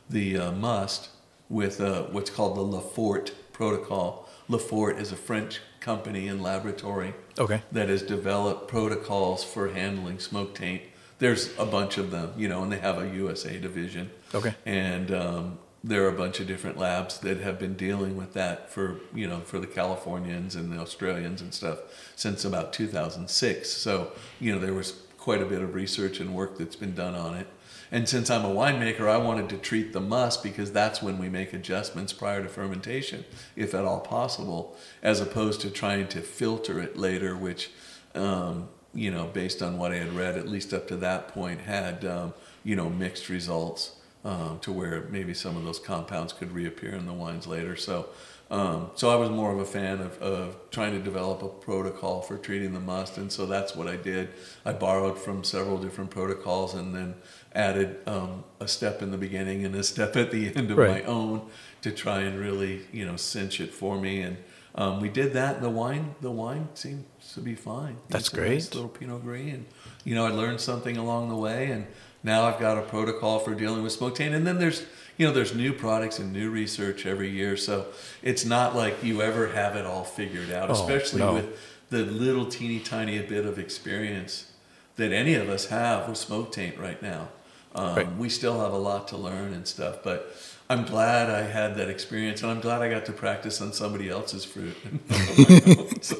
[0.09, 1.09] the uh, must
[1.49, 4.27] with uh, what's called the Laffort protocol.
[4.49, 7.61] Laffort is a French company and laboratory Okay.
[7.71, 10.81] that has developed protocols for handling smoke taint.
[11.19, 14.09] There's a bunch of them, you know, and they have a USA division.
[14.33, 14.55] Okay.
[14.65, 18.69] And um, there are a bunch of different labs that have been dealing with that
[18.69, 21.79] for, you know, for the Californians and the Australians and stuff
[22.15, 23.69] since about 2006.
[23.69, 27.15] So, you know, there was quite a bit of research and work that's been done
[27.15, 27.47] on it.
[27.91, 31.27] And since I'm a winemaker, I wanted to treat the must because that's when we
[31.27, 33.25] make adjustments prior to fermentation,
[33.55, 37.71] if at all possible, as opposed to trying to filter it later, which,
[38.13, 41.61] um, you know, based on what I had read, at least up to that point,
[41.61, 46.51] had, um, you know, mixed results um, to where maybe some of those compounds could
[46.51, 47.75] reappear in the wines later.
[47.75, 48.09] So,
[48.51, 52.21] um, so I was more of a fan of, of trying to develop a protocol
[52.21, 54.29] for treating the must, and so that's what I did.
[54.65, 57.13] I borrowed from several different protocols, and then
[57.53, 61.03] added um, a step in the beginning and a step at the end of Right.
[61.05, 61.41] my own
[61.81, 64.21] to try and really, you know, cinch it for me.
[64.21, 64.37] And
[64.75, 65.55] um, we did that.
[65.55, 67.97] And the wine, the wine seems to be fine.
[68.09, 68.75] That's It's a nice great.
[68.75, 69.65] little Pinot Gris, and
[70.03, 71.87] you know, I learned something along the way, and
[72.23, 74.35] now I've got a protocol for dealing with smoke taint.
[74.35, 74.85] And then there's,
[75.17, 77.87] you know, there's new products and new research every year, so
[78.21, 81.33] it's not like you ever have it all figured out, Oh, especially no.
[81.33, 81.59] with
[81.89, 84.51] the little teeny tiny bit of experience
[84.97, 87.29] that any of us have with smoke taint right now.
[87.75, 88.17] Um, Right.
[88.17, 90.35] We still have a lot to learn and stuff, but
[90.71, 94.09] I'm glad I had that experience, and I'm glad I got to practice on somebody
[94.09, 94.75] else's fruit.
[96.01, 96.15] so,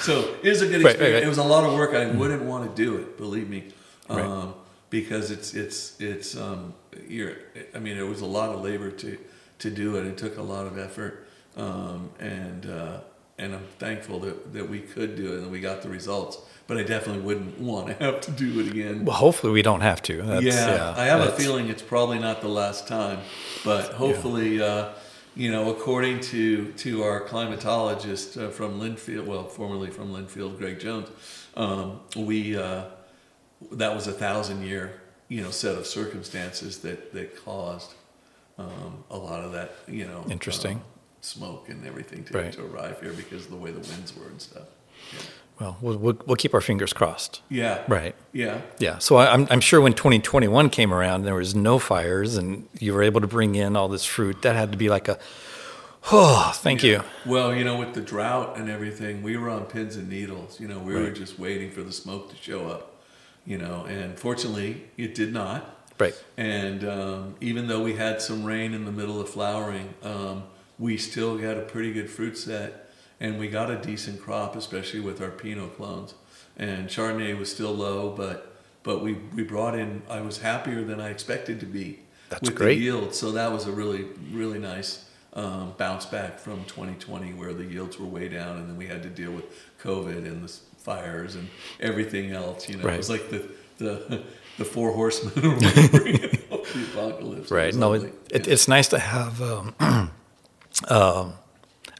[0.00, 1.14] so it was a good Right, right, experience.
[1.14, 1.22] right.
[1.24, 1.94] It was a lot of work.
[1.94, 3.72] I wouldn't want to do it, believe me,
[4.08, 4.54] um,
[4.90, 6.74] because it's it's it's um,
[7.08, 7.34] you're.
[7.74, 9.18] I mean, it was a lot of labor to
[9.60, 10.06] to do it.
[10.06, 13.00] It took a lot of effort, um, and uh,
[13.38, 16.38] and I'm thankful that that we could do it and we got the results.
[16.68, 19.04] But I definitely wouldn't want to have to do it again.
[19.04, 20.22] Well, hopefully we don't have to.
[20.22, 23.18] That's, yeah, I have a feeling it's probably not the last time,
[23.64, 24.90] but hopefully, uh,
[25.34, 30.78] you know, according to to our climatologist uh, from Linfield, well, formerly from Linfield, Greg
[30.78, 31.08] Jones,
[31.56, 32.84] um, we uh,
[33.72, 37.92] that was a thousand year, you know, set of circumstances that that caused
[38.58, 40.76] um, a lot of that, you know, Interesting.
[40.76, 40.84] um,
[41.22, 42.52] smoke and everything to, Right.
[42.52, 44.64] to arrive here because of the way the winds were and stuff.
[45.60, 47.40] Well, we'll, we'll, we'll keep our fingers crossed.
[47.48, 47.82] Yeah.
[47.88, 48.14] Right.
[48.32, 48.60] Yeah.
[48.78, 48.98] Yeah.
[48.98, 52.92] So I, I'm, I'm sure when 2021 came around, there was no fires and you
[52.92, 54.42] were able to bring in all this fruit.
[54.42, 55.18] That had to be like a,
[56.10, 57.02] oh, thank you.
[57.24, 60.58] Well, you know, with the drought and everything, we were on pins and needles.
[60.58, 62.88] You know, we were just waiting for the smoke to show up.
[63.44, 65.78] You know, and fortunately, it did not.
[65.98, 66.14] Right.
[66.36, 70.44] And um, even though we had some rain in the middle of flowering, um,
[70.82, 72.70] we still got a pretty good fruit set,
[73.20, 76.14] and we got a decent crop, especially with our Pinot clones.
[76.56, 78.36] And Chardonnay was still low, but
[78.82, 80.02] but we we brought in.
[80.10, 82.78] I was happier than I expected to be That's with great.
[82.78, 83.14] the yield.
[83.14, 84.90] So that was a really really nice
[85.34, 89.02] um, bounce back from 2020, where the yields were way down, and then we had
[89.04, 89.44] to deal with
[89.82, 91.48] COVID and the fires and
[91.80, 92.68] everything else.
[92.68, 92.94] You know, Right.
[92.94, 93.42] it was like the
[93.78, 94.22] the
[94.58, 96.28] the four horsemen or whatever, you know,
[96.74, 97.50] the apocalypse.
[97.50, 97.74] Right.
[97.74, 99.74] No, it, it, it's nice to have um,
[100.88, 101.34] um,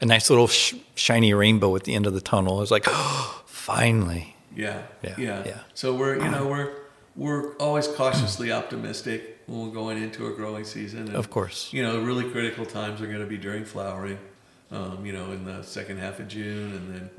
[0.01, 2.63] a nice little sh- shiny rainbow at the end of the tunnel.
[2.63, 4.37] It's like, oh, finally.
[4.55, 5.59] Yeah, Yeah, yeah, yeah.
[5.73, 6.73] So we're you know we're
[7.17, 11.09] we're always cautiously optimistic when we're going into a growing season.
[11.09, 11.73] And, Of course.
[11.73, 14.19] You know, really critical times are going to be during flowering.
[14.71, 17.11] Um, you know, in the second half of June, and then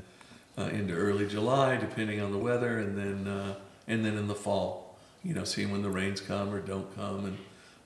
[0.58, 3.54] uh, into early July, depending on the weather, and then uh,
[3.86, 7.24] and then in the fall, you know, seeing when the rains come or don't come,
[7.26, 7.38] and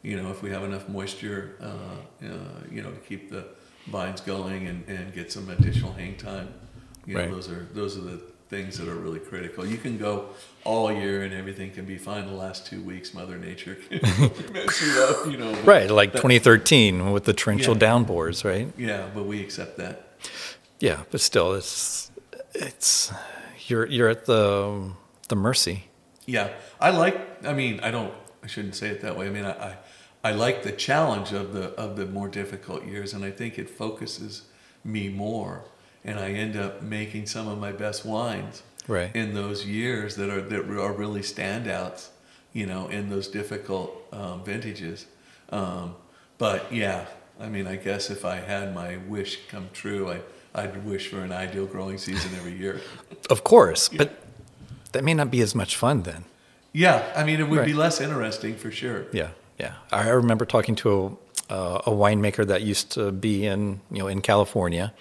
[0.02, 2.38] you know if we have enough moisture, uh, uh,
[2.70, 3.44] you know, to keep the
[3.90, 6.48] vines going and, and get some additional hang time.
[7.06, 7.30] You know, Right.
[7.30, 9.66] those are those are the things that are really critical.
[9.66, 10.30] You can go
[10.64, 12.26] all year and everything can be fine.
[12.26, 14.00] The last two weeks, Mother Nature can
[14.52, 15.26] mess you up.
[15.30, 17.80] You know, Right, like that- 2013 with the torrential Yeah.
[17.80, 18.68] downpours, right?
[18.78, 20.04] Yeah, but we accept that.
[20.80, 22.10] Yeah, but still, it's
[22.54, 23.12] it's
[23.66, 24.92] you're you're at the
[25.28, 25.84] the mercy.
[26.26, 27.16] Yeah, I like.
[27.46, 28.12] I mean, I don't.
[28.44, 29.26] I shouldn't say it that way.
[29.26, 29.76] I mean, I, I,
[30.24, 33.70] I like the challenge of the of the more difficult years, and I think it
[33.70, 34.42] focuses
[34.84, 35.62] me more,
[36.04, 39.14] and I end up making some of my best wines Right.
[39.14, 42.08] in those years that are that are really standouts.
[42.54, 45.06] You know, in those difficult um, vintages.
[45.50, 45.94] Um,
[46.38, 47.04] but yeah,
[47.38, 50.20] I mean, I guess if I had my wish come true, I
[50.54, 52.80] I'd wish for an ideal growing season every year.
[53.30, 54.10] Of course, but
[54.92, 56.24] that may not be as much fun then.
[56.72, 59.04] Yeah, I mean, it would be less interesting for sure.
[59.12, 59.74] Yeah, yeah.
[59.92, 61.18] I remember talking to
[61.50, 64.92] a uh, a winemaker that used to be in you know in California,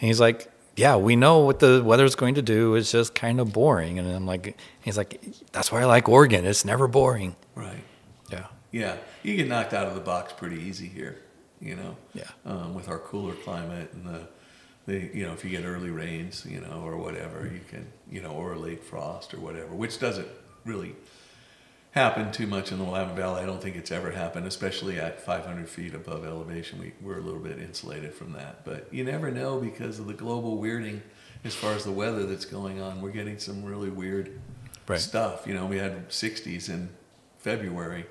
[0.00, 2.74] and he's like, "Yeah, we know what the weather's going to do.
[2.76, 5.20] It's just kind of boring." And I'm like, "He's like,
[5.52, 6.46] that's why I like Oregon.
[6.46, 7.82] It's never boring." Right.
[8.30, 11.18] Yeah, Yeah, you get knocked out of the box pretty easy here,
[11.60, 11.96] you know.
[12.14, 12.30] Yeah.
[12.44, 14.28] Um, with our cooler climate and the,
[14.86, 18.20] the, you know, if you get early rains, you know, or whatever, you can, you
[18.22, 20.28] know, or a late frost or whatever, which doesn't
[20.64, 20.94] really
[21.92, 23.42] happen too much in the Willamette Valley.
[23.42, 26.78] I don't think it's ever happened, especially at 500 feet above elevation.
[26.80, 30.14] We, we're a little bit insulated from that, but you never know because of the
[30.14, 31.00] global weirding
[31.44, 33.00] as far as the weather that's going on.
[33.00, 34.38] We're getting some really weird
[34.86, 34.98] Right.
[35.00, 35.46] stuff.
[35.46, 36.88] You know, we had 60s in
[37.38, 38.06] February,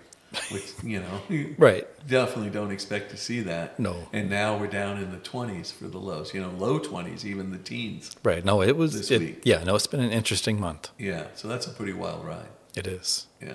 [0.52, 1.22] which you know,
[1.58, 1.88] right.
[2.08, 3.80] definitely don't expect to see that.
[3.80, 4.08] No.
[4.14, 6.34] And now we're down in the 20s for the lows.
[6.36, 8.12] You know, low 20s, even the teens.
[8.24, 8.46] Right.
[8.46, 8.94] No, it was.
[8.94, 9.42] This It, week.
[9.44, 9.64] yeah.
[9.64, 10.90] No, it's been an interesting month.
[11.00, 12.46] Yeah, so that's a pretty wild ride.
[12.78, 13.28] It is.
[13.42, 13.54] Yeah.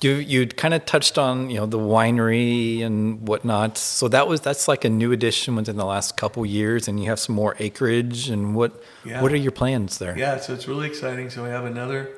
[0.00, 3.78] You you kind of touched on you know the winery and whatnot.
[3.78, 7.06] So that was that's like a new addition within the last couple years, and you
[7.08, 8.28] have some more acreage.
[8.28, 9.22] And what Yeah.
[9.22, 10.16] what are your plans there?
[10.18, 11.30] Yeah, so it's really exciting.
[11.30, 12.10] So we have another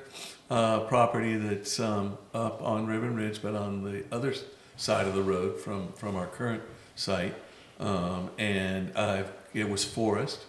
[0.50, 4.34] uh, property that's um, up on Ribbon Ridge, but on the other
[4.76, 6.62] side of the road from, from our current
[6.94, 7.34] site.
[7.80, 10.46] Um, and uh, it was forest,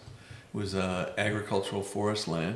[0.54, 2.56] it was uh, agricultural forest land.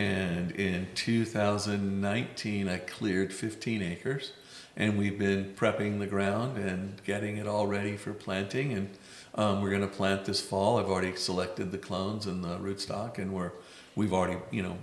[0.00, 4.32] And in 2019, I cleared 15 acres,
[4.74, 8.72] and we've been prepping the ground and getting it all ready for planting.
[8.72, 8.88] And
[9.34, 10.78] um, we're going to plant this fall.
[10.78, 13.52] I've already selected the clones and the rootstock, and we're
[13.94, 14.78] we've already you know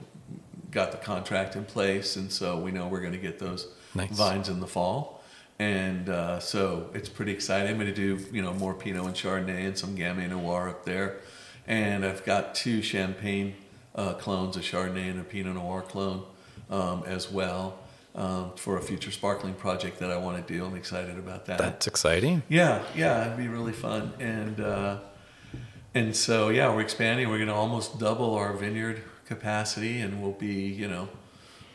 [0.70, 4.12] got the contract in place, and so we know we're going to get those Nice.
[4.12, 5.24] vines in the fall.
[5.58, 7.72] And uh, so it's pretty exciting.
[7.72, 10.86] I'm going to do you know more Pinot and Chardonnay and some Gamay Noir up
[10.86, 11.18] there,
[11.66, 13.56] and I've got two Champagne
[13.98, 16.24] uh, clones, a Chardonnay and a Pinot Noir clone
[16.70, 17.80] um, as well
[18.16, 20.66] um, for a future sparkling project that I want to do.
[20.66, 21.58] I'm excited about that.
[21.58, 22.44] That's exciting.
[22.48, 24.14] Yeah, yeah, it'd be really fun.
[24.20, 25.00] And uh,
[25.94, 27.30] and so yeah, we're expanding.
[27.30, 31.10] We're going to almost double our vineyard capacity, and we'll be you know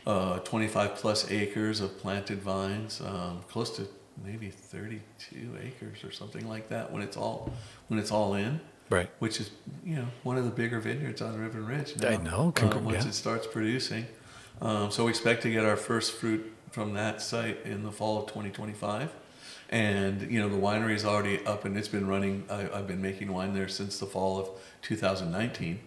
[0.05, 3.87] uh, 25 plus acres of planted vines, um, close to
[4.23, 7.51] maybe 32 acres or something like that when it's all
[7.87, 8.59] when it's all in.
[8.89, 9.09] Right.
[9.19, 9.49] Which is
[9.85, 11.95] you know one of the bigger vineyards on Ribbon Ridge.
[11.99, 12.49] Now, I know.
[12.55, 13.09] uh, Congr- once yeah.
[13.09, 14.05] it starts producing,
[14.61, 18.17] um, so we expect to get our first fruit from that site in the fall
[18.19, 19.09] of 2025.
[19.69, 22.43] And you know the winery is already up and it's been running.
[22.49, 24.49] I, I've been making wine there since the fall of
[24.83, 25.79] 2019,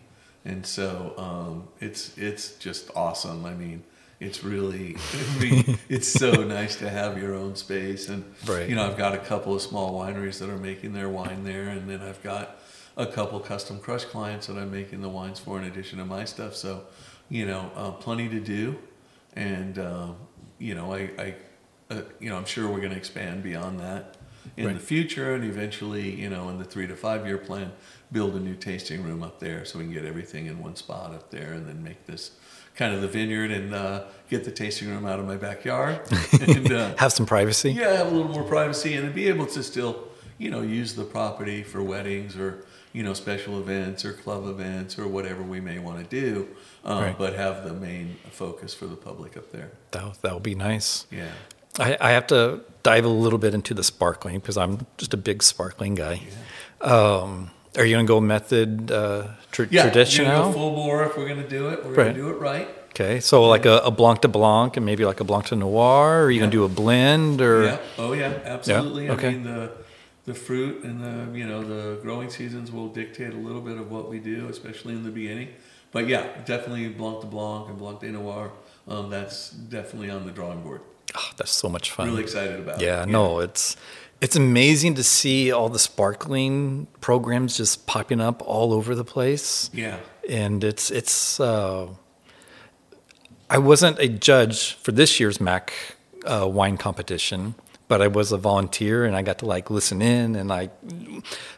[0.45, 3.45] and so um, it's it's just awesome.
[3.45, 3.85] I mean,
[4.19, 4.97] it's really
[5.89, 8.09] it's so nice to have your own space.
[8.09, 8.69] And Right.
[8.69, 11.69] you know I've got a couple of small wineries that are making their wine there,
[11.69, 12.59] and then I've got
[12.97, 16.25] a couple custom crush clients that I'm making the wines for in addition to my
[16.25, 16.55] stuff.
[16.55, 16.85] So
[17.29, 18.77] you know uh, plenty to do,
[19.35, 20.17] and um,
[20.59, 21.11] you know I.
[21.19, 21.35] I
[21.89, 24.17] uh, you know, I'm sure we're going to expand beyond that
[24.57, 24.75] in Right.
[24.75, 27.71] the future, and eventually, you know, in the three to five year plan,
[28.11, 31.13] build a new tasting room up there so we can get everything in one spot
[31.13, 32.33] up there, and then make this
[32.75, 36.01] kind of the vineyard and uh, get the tasting room out of my backyard,
[36.41, 37.71] and uh, Have some privacy.
[37.71, 41.05] yeah, have a little more privacy, and be able to still, you know, use the
[41.05, 42.65] property for weddings or
[42.97, 46.49] you know special events or club events or whatever we may want to do,
[46.85, 47.19] um, Right.
[47.23, 49.71] but have the main focus for the public up there.
[49.91, 51.07] That that would be nice.
[51.11, 51.33] Yeah.
[51.79, 55.19] I, I have to dive a little bit into the sparkling because I'm just a
[55.19, 56.17] big sparkling guy.
[56.81, 60.31] Um, are you gonna go method uh, tr- Yeah, traditional?
[60.31, 61.85] gonna go full bore if we're gonna do it.
[61.85, 62.15] We're gonna Right.
[62.17, 62.69] do it right.
[62.91, 66.23] Okay, so like a, a Blanc de Blanc and maybe like a Blanc de Noir.
[66.23, 67.65] Or are you gonna do a blend or?
[67.65, 67.79] Yeah.
[67.99, 69.05] Oh yeah, absolutely.
[69.07, 69.13] Yeah.
[69.13, 69.29] okay.
[69.29, 69.71] I mean the
[70.27, 73.91] the fruit and the you know the growing seasons will dictate a little bit of
[73.91, 75.49] what we do, especially in the beginning.
[75.93, 78.53] but yeah, definitely Blanc de Blanc and Blanc de Noir.
[78.89, 80.81] Um, that's definitely on the drawing board.
[81.17, 82.09] Oh, that's so much fun.
[82.09, 83.07] Really excited about yeah, it.
[83.07, 83.77] Yeah, no, it's
[84.21, 89.71] it's amazing to see all the sparkling programs just popping up all over the place.
[89.73, 89.99] Yeah,
[90.29, 91.39] and it's it's.
[91.39, 91.89] Uh,
[93.49, 95.73] I wasn't a judge for this year's Mac
[96.25, 97.55] uh, wine competition,
[97.89, 100.71] but I was a volunteer and I got to like listen in and like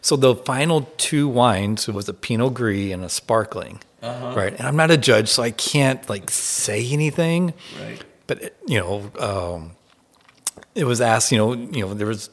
[0.01, 4.35] So the final two wines was a Pinot Gris and a sparkling, uh-huh.
[4.37, 4.53] right?
[4.53, 7.55] And I'm not a judge, so I can't like say anything.
[7.81, 8.05] Right.
[8.27, 9.73] But you know, um,
[10.75, 11.33] it was asked.
[11.33, 12.31] You know, you know, there was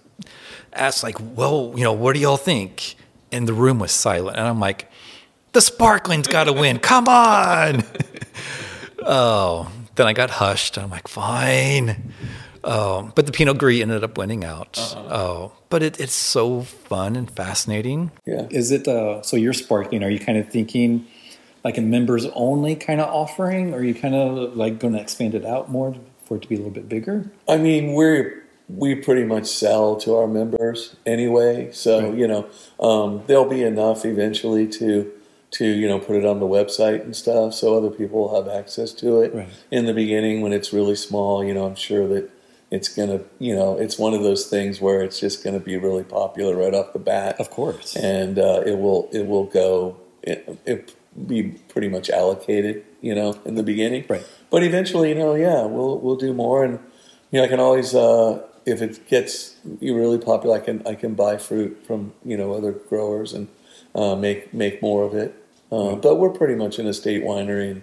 [0.74, 2.96] asked like, well, you know, what do y'all think?
[3.32, 4.90] And the room was silent, and I'm like,
[5.54, 6.80] the sparkling's got to win.
[6.92, 7.84] Come on.
[9.04, 10.78] oh, then I got hushed.
[10.78, 12.14] I'm like, fine.
[12.66, 14.78] Oh, but the Pinot Gris ended up winning out.
[14.78, 15.16] Uh-huh.
[15.16, 18.12] Oh, but it, it's so fun and fascinating.
[18.26, 18.48] Yeah.
[18.50, 19.38] Is it uh, so?
[19.38, 20.04] You're sparkling.
[20.04, 21.06] Are you kind of thinking
[21.64, 25.02] like a members only kind of offering, or are you kind of like going to
[25.02, 25.96] expand it out more
[26.26, 27.30] for it to be a little bit bigger?
[27.48, 32.18] I mean, we're we pretty much sell to our members anyway, so right.
[32.18, 32.50] you know
[32.80, 35.12] um, there'll be enough eventually to
[35.52, 38.48] to you know put it on the website and stuff, so other people will have
[38.48, 39.34] access to it.
[39.34, 39.50] Right.
[39.72, 42.30] In the beginning, when it's really small, you know, I'm sure that
[42.72, 46.04] it's gonna, you know, it's one of those things where it's just gonna be really
[46.04, 47.40] popular right off the bat.
[47.40, 50.96] Of course, and uh, it will it will go it, it
[51.28, 54.06] be pretty much allocated, you know, in the beginning.
[54.10, 54.26] Right.
[54.50, 56.80] But eventually, you know, yeah, we'll we'll do more, and
[57.32, 57.94] you know, I can always.
[57.96, 62.54] Uh, if it gets really popular, I can I can buy fruit from you know
[62.54, 63.48] other growers and
[63.94, 65.36] uh, make make more of it.
[65.72, 67.82] Uh, but we're pretty much an estate winery, and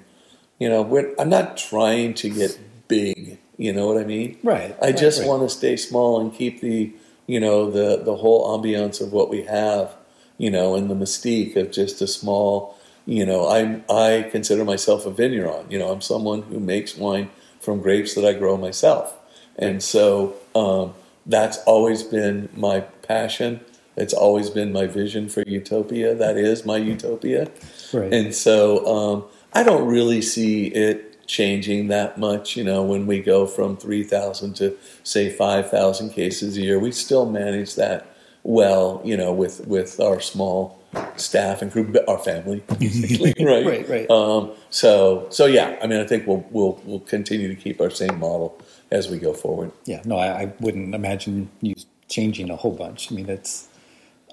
[0.59, 2.59] you know, I'm not trying to get
[2.89, 3.39] big.
[3.59, 4.39] You know what I mean?
[4.43, 4.77] Right.
[4.81, 5.29] I just right.
[5.29, 6.93] want to stay small and keep the
[7.27, 9.95] you know the the whole ambiance of what we have.
[10.39, 12.77] You know, and the mystique of just a small.
[13.07, 15.71] You know, I I consider myself a vigneron.
[15.71, 17.31] You know, I'm someone who makes wine
[17.61, 19.17] from grapes that I grow myself,
[19.57, 20.95] and so um,
[21.27, 23.61] that's always been my passion.
[23.97, 26.15] It's always been my vision for utopia.
[26.15, 27.51] That is my utopia.
[27.93, 28.13] Right.
[28.13, 32.57] And so um, I don't really see it changing that much.
[32.57, 37.25] You know, when we go from 3,000 to say 5,000 cases a year, we still
[37.25, 38.07] manage that
[38.45, 40.79] well, you know, with, with our small
[41.17, 43.65] staff and crew, our family, right?
[43.65, 44.11] right, right.
[44.11, 47.89] Um, so, so yeah, I mean, I think we'll, we'll, we'll continue to keep our
[47.89, 48.61] same model
[48.91, 49.73] as we go forward.
[49.87, 51.75] Yeah, no, I, I wouldn't imagine you
[52.09, 53.11] changing a whole bunch.
[53.11, 53.69] I mean, it's,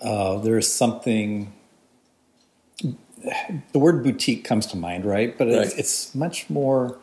[0.01, 1.53] uh, there's something.
[3.71, 5.37] The word boutique comes to mind, right?
[5.37, 5.79] But it's, right.
[5.79, 6.97] it's much more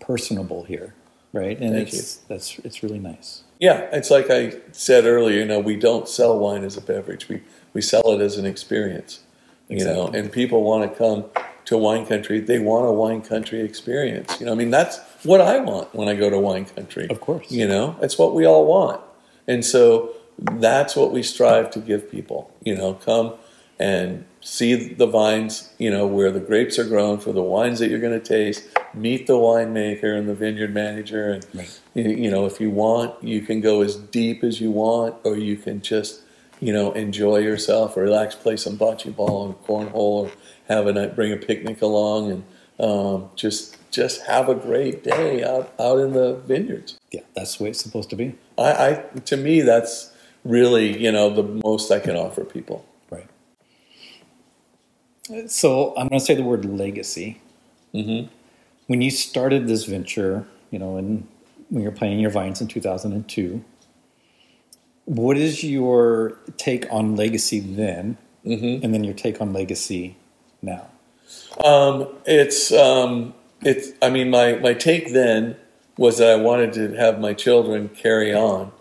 [0.00, 0.94] personable here,
[1.32, 1.58] right?
[1.58, 2.22] And Thank it's you.
[2.28, 3.42] that's it's really nice.
[3.58, 5.38] Yeah, it's like I said earlier.
[5.38, 7.28] You know, we don't sell wine as a beverage.
[7.28, 7.42] We
[7.74, 9.20] we sell it as an experience.
[9.68, 9.78] Exactly.
[9.78, 11.26] You know, and people want to come
[11.66, 12.40] to wine country.
[12.40, 14.40] They want a wine country experience.
[14.40, 17.08] You know, I mean, that's what I want when I go to wine country.
[17.08, 17.50] Of course.
[17.50, 19.00] You know, it's what we all want.
[19.46, 20.10] And so
[20.52, 22.52] that's what we strive to give people.
[22.64, 23.34] You know, come
[23.78, 27.90] and see the vines, you know, where the grapes are grown for the wines that
[27.90, 28.64] you're going to taste.
[28.94, 31.80] Meet the winemaker and the vineyard manager, and right.
[31.94, 35.56] you know, if you want, you can go as deep as you want, or you
[35.56, 36.22] can just,
[36.58, 40.30] you know, enjoy yourself, or relax, play some bocce ball and cornhole, or
[40.68, 42.44] have a night, bring a picnic along, and
[42.80, 46.98] um, just just have a great day out out in the vineyards.
[47.12, 48.34] Yeah, that's the way it's supposed to be.
[48.58, 48.94] I, I
[49.26, 50.12] to me, that's
[50.44, 52.84] really, you know, the most I can offer people.
[55.46, 57.40] So I'm going to say the word legacy.
[57.94, 58.32] Mm-hmm.
[58.86, 61.26] When you started this venture, you know, and
[61.68, 63.64] when you're planting your vines in 2002,
[65.04, 68.84] what is your take on legacy then, mm-hmm.
[68.84, 70.16] and then your take on legacy
[70.62, 70.86] now?
[71.64, 73.90] Um, it's um, it's.
[74.02, 75.56] I mean, my my take then
[75.96, 78.72] was that I wanted to have my children carry on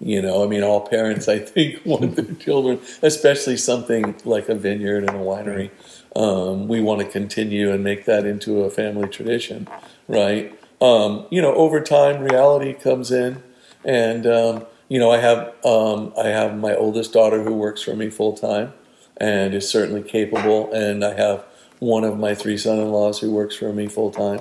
[0.00, 4.54] you know, I mean, all parents, I think, want their children, especially something like a
[4.54, 5.70] vineyard and a winery.
[6.14, 9.68] Um, we want to continue and make that into a family tradition,
[10.08, 10.58] right?
[10.80, 13.42] Um, you know, over time, reality comes in,
[13.84, 17.94] and um, you know, I have um, I have my oldest daughter who works for
[17.94, 18.72] me full time,
[19.18, 21.44] and is certainly capable, and I have
[21.78, 24.40] one of my three son-in-laws who works for me full time.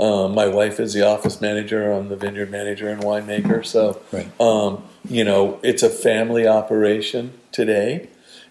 [0.00, 1.92] Um, my wife is the office manager.
[1.92, 3.64] I'm the vineyard manager and winemaker.
[3.64, 4.28] So, right.
[4.40, 8.08] um, you know, it's a family operation today,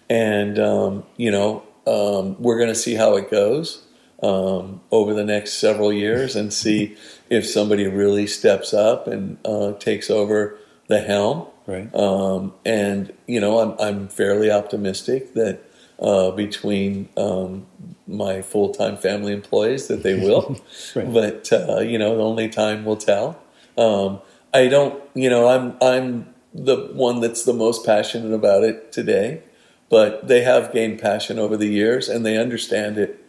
[0.08, 3.84] and um, you know, um, we're going to see how it goes
[4.22, 6.96] um, over the next several years and see
[7.30, 11.46] if somebody really steps up and uh, takes over the helm.
[11.66, 11.94] Right.
[11.94, 15.60] Um, and you know, I'm I'm fairly optimistic that
[15.98, 17.66] uh, between um,
[18.06, 20.60] my full time family employees that they will,
[20.94, 21.12] Right.
[21.12, 23.40] but uh, you know, the only time will tell.
[23.78, 24.20] Um,
[24.52, 29.42] I don't, you know, I'm I'm the one that's the most passionate about it today,
[29.88, 33.24] but they have gained passion over the years and they understand it,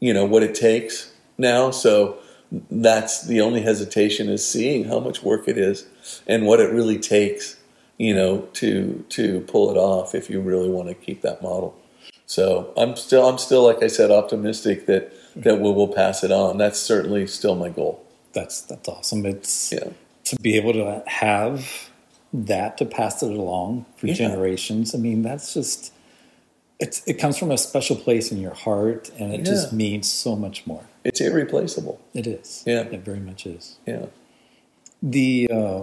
[0.00, 1.70] you know, what it takes now.
[1.70, 2.18] So
[2.70, 5.86] that's the only hesitation is seeing how much work it is
[6.26, 7.56] and what it really takes,
[7.98, 11.78] you know, to to pull it off if you really want to keep that model.
[12.26, 16.30] So I'm still I'm still like I said optimistic that that we will pass it
[16.32, 16.58] on.
[16.58, 18.04] That's certainly still my goal.
[18.32, 19.24] That's that's awesome.
[19.26, 19.90] It's Yeah.
[20.24, 21.90] to be able to have
[22.32, 24.14] that to pass it along for Yeah.
[24.14, 24.94] generations.
[24.94, 25.92] I mean, that's just
[26.80, 30.34] it's it comes from a special place in your heart, and it just means so
[30.34, 30.82] much more.
[31.04, 32.00] It's irreplaceable.
[32.14, 32.62] It is.
[32.66, 32.80] Yeah.
[32.82, 33.76] it very much is.
[33.86, 34.06] Yeah.
[35.02, 35.82] The uh,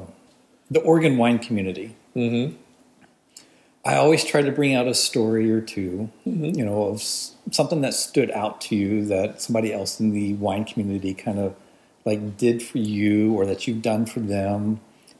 [0.71, 1.95] the Oregon wine community.
[2.15, 2.55] Mm-hmm.
[3.85, 6.43] I always try to bring out a story or 2 Mm-hmm.
[6.57, 10.65] you know, of something that stood out to you that somebody else in the wine
[10.65, 11.55] community kind of
[12.05, 14.79] like did for you or that you've done for them.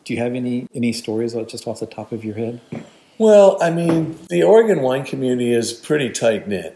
[0.10, 2.62] Do you have any any stories just off the top of your head?
[3.20, 6.76] Well, I mean, the Oregon wine community is pretty tight knit.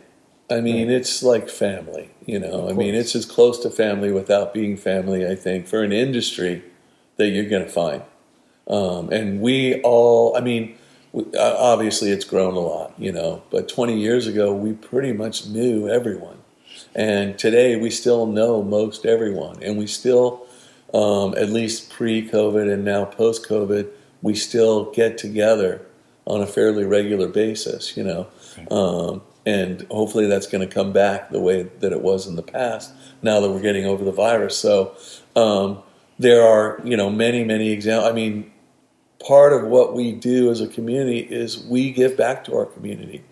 [0.51, 2.69] I mean, it's like family, you know.
[2.69, 6.63] I mean, it's as close to family without being family, I think, for an industry
[7.15, 8.03] that you're going to find.
[8.67, 10.77] Um, and we all, I mean,
[11.11, 15.47] we, obviously it's grown a lot, you know, but 20 years ago, we pretty much
[15.47, 16.37] knew everyone.
[16.93, 19.63] And today, we still know most everyone.
[19.63, 20.42] And we still,
[20.93, 23.89] um, at least pre COVID and now post COVID,
[24.21, 25.81] we still get together
[26.25, 28.27] on a fairly regular basis, you know.
[28.71, 32.43] Um, and hopefully that's going to come back the way that it was in the
[32.43, 34.57] past now that we're getting over the virus.
[34.57, 34.95] So
[35.35, 35.83] um,
[36.17, 38.09] there are, you know, many, many examples.
[38.09, 38.51] I mean,
[39.25, 43.23] part of what we do as a community is we give back to our community.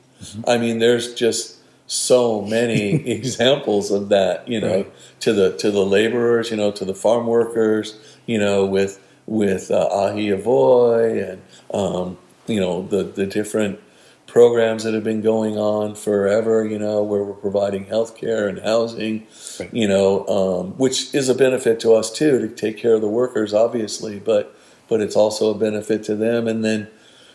[0.47, 1.57] I mean, there's just
[1.91, 4.93] so many examples of that, you know, Right.
[5.21, 9.69] to the to the laborers, you know, to the farm workers, you know, with with
[9.71, 11.41] uh, AHIVOY and
[11.73, 12.17] um,
[12.47, 13.79] you know the the different
[14.25, 18.59] programs that have been going on forever, you know, where we're providing health care and
[18.59, 19.27] housing,
[19.59, 19.73] Right.
[19.73, 23.09] you know, um, which is a benefit to us too to take care of the
[23.09, 24.55] workers, obviously, but
[24.87, 26.47] but it's also a benefit to them.
[26.47, 26.87] And then,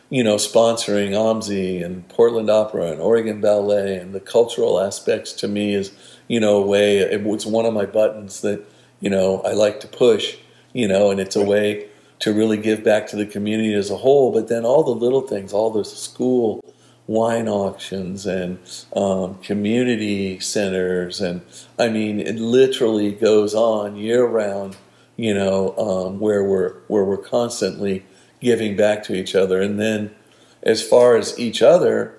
[0.09, 5.49] you know, sponsoring OMSI and Portland Opera and Oregon Ballet and the cultural aspects to
[5.49, 5.93] me is,
[6.29, 6.99] you know, a way.
[6.99, 8.65] It's one of my buttons that
[9.01, 10.37] you know I like to push,
[10.73, 11.89] you know, and it's a way
[12.21, 14.33] to really give back to the community as a whole.
[14.33, 16.61] But then all the little things, all the school
[17.09, 18.59] wine auctions and
[18.95, 21.41] um, community centers, and
[21.79, 24.77] I mean, it literally goes on year round.
[25.17, 28.05] You know, um, where we're where we're constantly
[28.41, 30.15] giving back to each other, and then
[30.63, 32.15] as far as each other,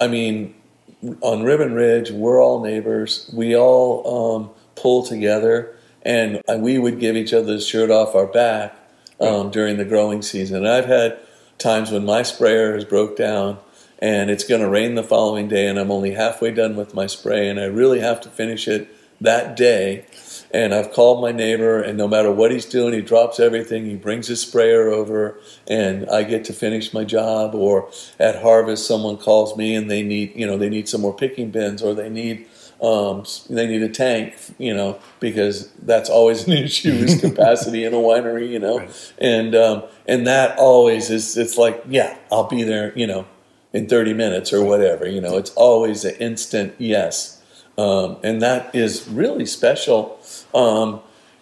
[0.00, 0.54] I mean,
[1.20, 3.30] on Ribbon Ridge, we're all neighbors.
[3.34, 8.26] We all um, pull together, and we would give each other the shirt off our
[8.26, 8.76] back
[9.20, 10.58] um, during the growing season.
[10.58, 11.18] And I've had
[11.58, 13.58] times when my sprayer has broke down,
[13.98, 17.06] and it's going to rain the following day, and I'm only halfway done with my
[17.06, 18.88] spray, and I really have to finish it
[19.20, 20.06] that day.
[20.52, 23.86] And I've called my neighbor, and no matter what he's doing, he drops everything.
[23.86, 25.38] He brings his sprayer over,
[25.68, 27.54] and I get to finish my job.
[27.54, 27.88] Or
[28.18, 31.50] at harvest, someone calls me and they need, you know, they need some more picking
[31.50, 32.48] bins, or they need,
[32.82, 37.94] um, they need a tank, you know, because that's always an issue is capacity in
[37.94, 38.88] a winery, you know,
[39.18, 41.36] and um, and that always is.
[41.36, 43.24] It's like, yeah, I'll be there, you know,
[43.72, 45.08] in 30 minutes or whatever.
[45.08, 47.39] You know, it's always an instant yes.
[47.80, 50.18] Um, and that is really special.
[50.54, 51.00] Um,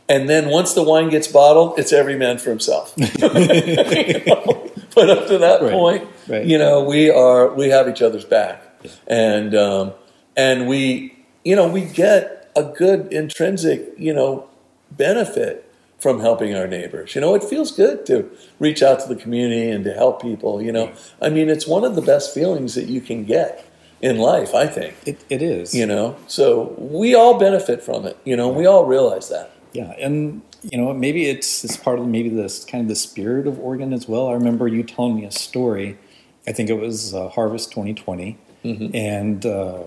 [0.09, 2.95] and then once the wine gets bottled, it's every man for himself.
[2.97, 3.07] You
[4.27, 4.65] know?
[4.95, 5.73] But up to that Right.
[5.73, 6.45] point, Right.
[6.45, 8.63] you know, we are we have each other's back,
[9.07, 9.93] and um,
[10.37, 11.15] and we
[11.45, 14.49] you know we get a good intrinsic you know
[14.91, 15.71] benefit
[16.01, 17.15] from helping our neighbors.
[17.15, 18.29] You know, it feels good to
[18.59, 20.61] reach out to the community and to help people.
[20.63, 23.65] You know, I mean, it's one of the best feelings that you can get
[24.03, 24.55] in life.
[24.55, 24.95] I think.
[25.07, 25.75] It, it is.
[25.75, 28.17] You know, so we all benefit from it.
[28.25, 29.51] You know, we all realize that.
[29.73, 33.47] Yeah, and you know maybe it's it's part of maybe this kind of the spirit
[33.47, 34.29] of Oregon as well.
[34.29, 35.99] I remember you telling me a story.
[36.47, 38.97] I think it was uh, Harvest 2020, Mm-hmm.
[38.97, 39.83] and uh,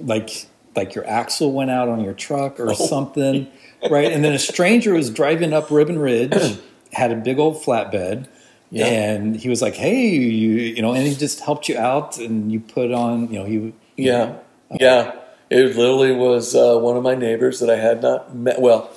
[0.00, 2.64] like like your axle went out on your truck Oh.
[2.68, 3.46] or something,
[3.90, 4.12] right?
[4.12, 6.58] And then a stranger was driving up Ribbon Ridge,
[6.92, 8.28] had a big old flatbed.
[8.70, 8.86] Yeah.
[8.86, 12.50] And he was like, "Hey, you, you know," and he just helped you out, and
[12.50, 14.38] you put on, you know, he, Yeah,
[14.80, 15.12] yeah.
[15.48, 18.60] It literally was uh, one of my neighbors that I had not met.
[18.60, 18.90] Well,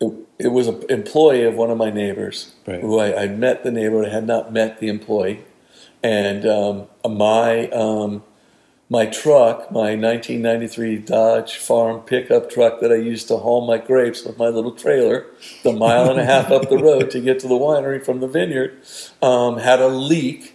[0.00, 2.80] it, it was an employee of one of my neighbors Right.
[2.80, 5.44] who I, I'd met the neighbor, but I had not met the employee.
[6.02, 8.24] And um, my um,
[8.88, 14.24] my truck, my 1993 Dodge Farm pickup truck that I used to haul my grapes
[14.24, 15.26] with my little trailer,
[15.64, 18.28] the mile and a half up the road to get to the winery from the
[18.28, 18.80] vineyard,
[19.22, 20.54] um, had a leak,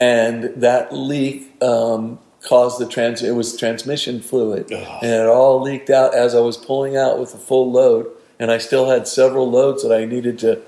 [0.00, 3.22] and that leak um, caused the trans.
[3.22, 7.34] It was transmission fluid, and it all leaked out as I was pulling out with
[7.34, 8.08] a full load,
[8.40, 10.60] and I still had several loads that I needed to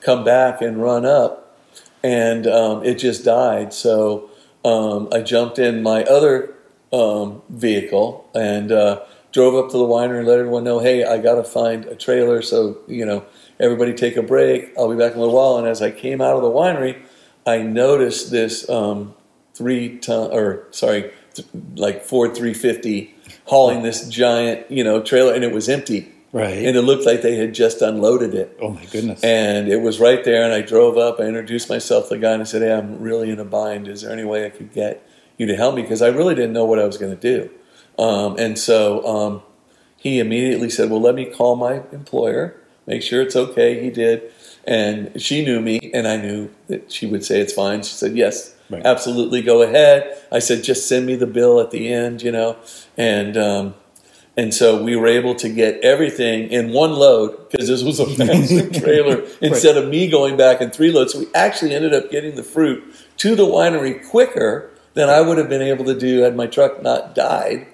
[0.00, 1.56] come back and run up,
[2.02, 3.72] and um, it just died.
[3.72, 4.27] So
[4.64, 6.54] um, I jumped in my other
[6.92, 9.02] um, vehicle and uh,
[9.32, 11.94] drove up to the winery and let everyone know, hey, I got to find a
[11.94, 12.42] trailer.
[12.42, 13.24] So, you know,
[13.60, 14.72] everybody take a break.
[14.76, 15.58] I'll be back in a little while.
[15.58, 17.00] And as I came out of the winery,
[17.46, 19.14] I noticed this um,
[19.54, 25.44] three ton, or sorry, th- like Ford 350 hauling this giant, you know, trailer and
[25.44, 26.12] it was empty.
[26.32, 26.58] Right.
[26.66, 28.58] And it looked like they had just unloaded it.
[28.60, 29.24] oh my goodness.
[29.24, 31.20] And it was right there, and I drove up.
[31.20, 33.88] I introduced myself to the guy, and I said, "Hey, I'm really in a bind.
[33.88, 35.06] Is there any way I could get
[35.38, 37.50] you to help me?" Because I really didn't know what I was going to do.
[37.98, 39.42] Um, and so um,
[39.96, 44.30] he immediately said, "Well, let me call my employer, make sure it's okay." He did,
[44.66, 47.82] and she knew me, and I knew that she would say it's fine.
[47.82, 48.84] She said, "Yes, Right.
[48.84, 52.56] absolutely, go ahead." I said, "Just send me the bill at the end," you know,
[52.98, 53.34] and.
[53.38, 53.74] Um,
[54.38, 58.06] and so we were able to get everything in one load because this was a
[58.24, 61.12] massive trailer instead of me going back in three loads.
[61.12, 62.82] So we actually ended up getting the fruit
[63.18, 66.82] to the winery quicker than I would have been able to do had my truck
[66.82, 67.66] not died.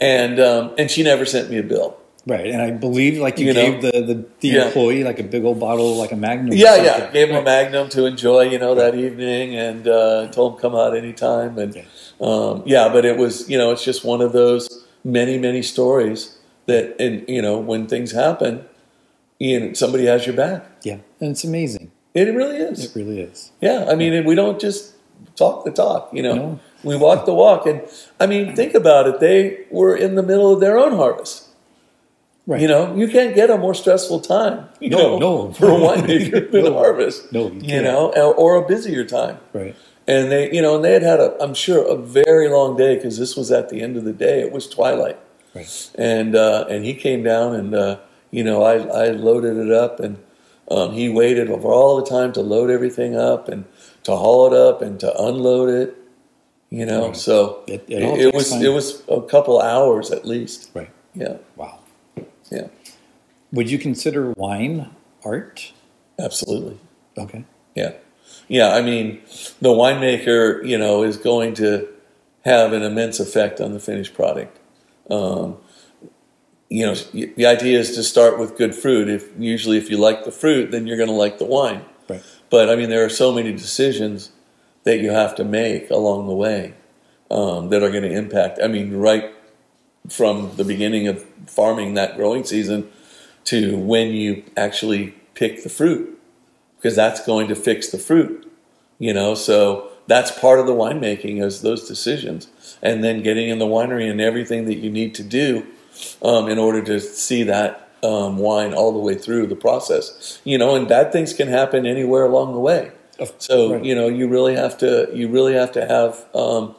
[0.00, 1.98] And um, and she never sent me a bill.
[2.26, 2.46] right.
[2.46, 3.70] And I believe like you, You know?
[3.72, 4.66] gave the, the, the Yeah.
[4.66, 6.52] employee like a big old bottle, like a magnum.
[6.56, 7.10] Yeah, yeah.
[7.10, 10.74] Gave him a Magnum to enjoy, you know, that evening, and uh, told him come
[10.76, 11.58] out anytime.
[11.58, 11.82] And Yeah.
[12.20, 16.36] um, yeah, but it was, you know, it's just one of those many, many stories
[16.66, 18.64] that, and you know, when things happen,
[19.38, 20.66] you know, somebody has your back.
[20.82, 20.98] Yeah.
[21.20, 21.90] And it's amazing.
[22.14, 22.84] It really is.
[22.84, 23.52] It really is.
[23.60, 24.94] Yeah, I mean, and we don't just
[25.36, 26.34] talk the talk, you know.
[26.34, 26.60] No.
[26.82, 27.82] We walk the walk, and
[28.20, 29.20] I mean, think about it.
[29.20, 31.48] They were in the middle of their own harvest.
[32.46, 32.60] Right.
[32.60, 34.68] You know, you can't get a more stressful time.
[34.80, 35.52] You No, know, no.
[35.52, 36.74] for a winemaker than No.
[36.74, 37.32] harvest.
[37.32, 37.84] No, you you can't.
[37.84, 39.38] know, or or a busier time.
[39.52, 39.74] Right.
[40.08, 42.94] And they, you know, and they had had a, I'm sure, a very long day
[42.94, 44.40] because this was at the end of the day.
[44.40, 45.18] It was twilight,
[45.54, 45.90] Right.
[45.96, 47.98] and uh, and he came down and uh,
[48.30, 50.18] you know I I loaded it up and
[50.70, 53.64] um, he waited over all the time to load everything up and
[54.04, 55.96] to haul it up and to unload it.
[56.70, 57.16] You know, Right.
[57.16, 58.62] so It- it, it it was time.
[58.62, 60.70] it was a couple hours at least.
[60.74, 60.90] Right.
[61.14, 61.78] Yeah, Wow.
[62.50, 62.68] yeah,
[63.52, 64.90] Would you consider wine
[65.24, 65.72] art?
[66.18, 66.78] absolutely.
[67.18, 67.44] Okay.
[67.74, 67.92] Yeah.
[68.48, 68.74] Yeah.
[68.74, 69.20] I mean,
[69.60, 71.88] the winemaker, you know, is going to
[72.44, 74.58] have an immense effect on the finished product.
[75.10, 75.58] Um,
[76.68, 79.08] you know, the idea is to start with good fruit.
[79.08, 81.84] If usually, if you like the fruit, then you're going to like the wine.
[82.08, 82.22] Right.
[82.50, 84.30] But I mean, there are so many decisions
[84.84, 86.74] that you have to make along the way
[87.30, 88.58] um, that are going to impact.
[88.62, 89.32] I mean, right
[90.08, 92.90] from the beginning of farming that growing season
[93.44, 96.15] to when you actually pick the fruit,
[96.76, 98.50] because that's going to fix the fruit.
[98.98, 102.48] You know, so that's part of the winemaking is those decisions,
[102.82, 105.66] and then getting in the winery and everything that you need to do
[106.22, 110.40] um, in order to see that um, wine all the way through the process.
[110.44, 112.92] You know, and bad things can happen anywhere along the way.
[113.38, 113.84] So right.
[113.84, 116.74] you know, you really have to you really have to have um,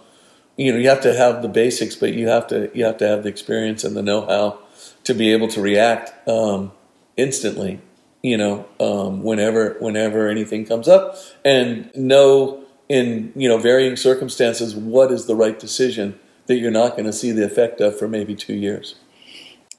[0.56, 3.08] you know you have to have the basics, but you have to you have to
[3.08, 4.60] have the experience and the know how
[5.04, 6.72] to be able to react um,
[7.16, 7.82] instantly.
[8.24, 11.16] You know, um, whenever whenever anything comes up,
[11.46, 16.92] and know in you know varying circumstances what is the right decision that you're not
[16.94, 18.96] going to see the effect of for maybe two years.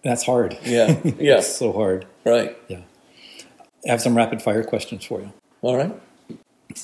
[0.05, 0.57] That's hard.
[0.62, 2.07] Yeah, yeah, It's so hard.
[2.24, 2.57] right.
[2.68, 2.82] Yeah.
[3.86, 5.32] I have some rapid fire questions for you.
[5.62, 5.95] All right.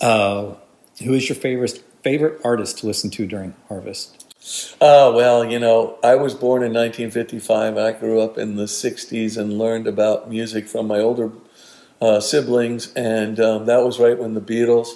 [0.01, 0.55] Uh,
[1.03, 4.21] who is your favorite favorite artist to listen to during harvest?
[4.81, 7.79] Oh, well, you know, I was born in 1955.
[7.79, 11.33] I grew up in the 60s and learned about music from my older
[12.05, 12.93] uh, siblings.
[12.95, 14.89] And um, that was right when the Beatles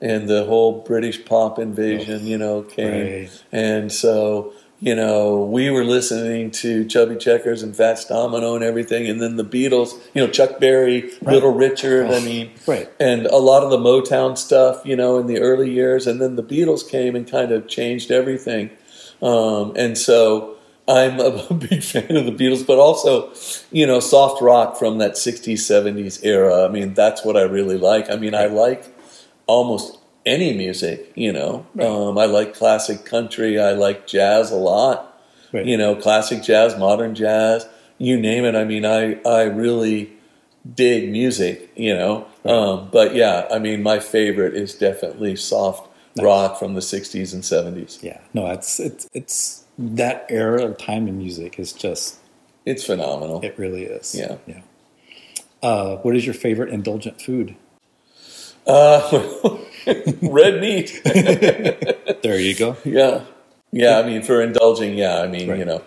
[0.00, 3.22] and the whole British pop invasion, you know, came.
[3.22, 3.44] Right.
[3.52, 9.06] And so, you know, we were listening to Chubby Checkers and Fats Domino and everything.
[9.08, 12.06] And then the Beatles, you know, Chuck Berry, Little Richard.
[12.06, 12.88] I mean, Right.
[12.98, 16.36] and a lot of the Motown stuff, you know, in the early years, and then
[16.36, 18.70] the Beatles came and kind of changed everything.
[19.22, 20.56] Um, and so
[20.90, 23.32] I'm a big fan of the Beatles, but also,
[23.70, 26.64] you know, soft rock from that 60s, 70s era.
[26.64, 28.10] I mean, that's what I really like.
[28.10, 28.84] I mean, I like
[29.46, 31.66] almost any music, you know.
[31.78, 35.06] Um, I like classic country, I like jazz a lot
[35.52, 35.66] Right.
[35.66, 37.66] you know, classic jazz, modern jazz,
[37.98, 38.54] you name it.
[38.54, 40.12] I mean, I, I really
[40.74, 42.26] dig music, you know.
[42.44, 46.24] Um, but yeah, I mean, my favorite is definitely soft Nice.
[46.24, 48.02] rock from the '60s and '70s.
[48.02, 52.16] Yeah, no, it's it's it's that era of time in music is just
[52.66, 53.40] It's phenomenal.
[53.42, 54.14] it really is.
[54.14, 54.36] Yeah.
[54.46, 54.60] yeah.
[55.62, 57.54] Uh, what is your favorite indulgent food?
[58.66, 59.58] Uh,
[60.22, 61.00] red meat.
[62.22, 62.76] There you go.
[62.84, 63.24] Yeah,
[63.72, 63.98] yeah.
[63.98, 65.20] I mean, for indulging, yeah.
[65.22, 65.58] I mean, Right.
[65.58, 65.82] you know,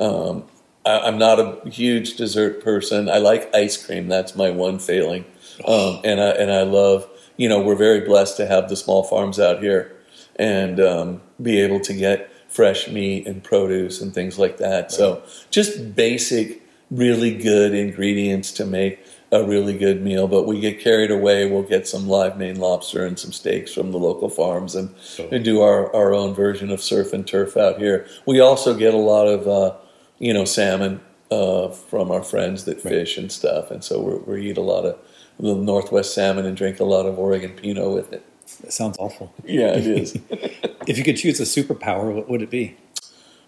[0.00, 0.44] um,
[0.84, 3.08] I, I'm not a huge dessert person.
[3.08, 4.06] I like ice cream.
[4.08, 5.24] That's my one failing.
[5.64, 7.08] Um, and I and I love.
[7.38, 9.96] You know, we're very blessed to have the small farms out here,
[10.36, 14.90] and um, be able to get fresh meat and produce and things like that.
[14.92, 18.98] So just basic, really good ingredients to make
[19.30, 20.26] a really good meal.
[20.26, 21.50] But we get carried away.
[21.50, 24.94] We'll get some live Maine lobster and some steaks from the local farms and,
[25.30, 28.06] and do our, our own version of surf and turf out here.
[28.26, 29.76] We also get a lot of, uh,
[30.18, 33.70] you know, salmon uh, from our friends that fish and stuff.
[33.70, 34.98] And so we're, we eat a lot of
[35.38, 38.24] the Northwest salmon and drink a lot of Oregon Pinot with it.
[38.62, 39.32] That sounds awful.
[39.44, 40.18] Yeah, it is.
[40.86, 42.74] If you could choose a superpower, what would it be?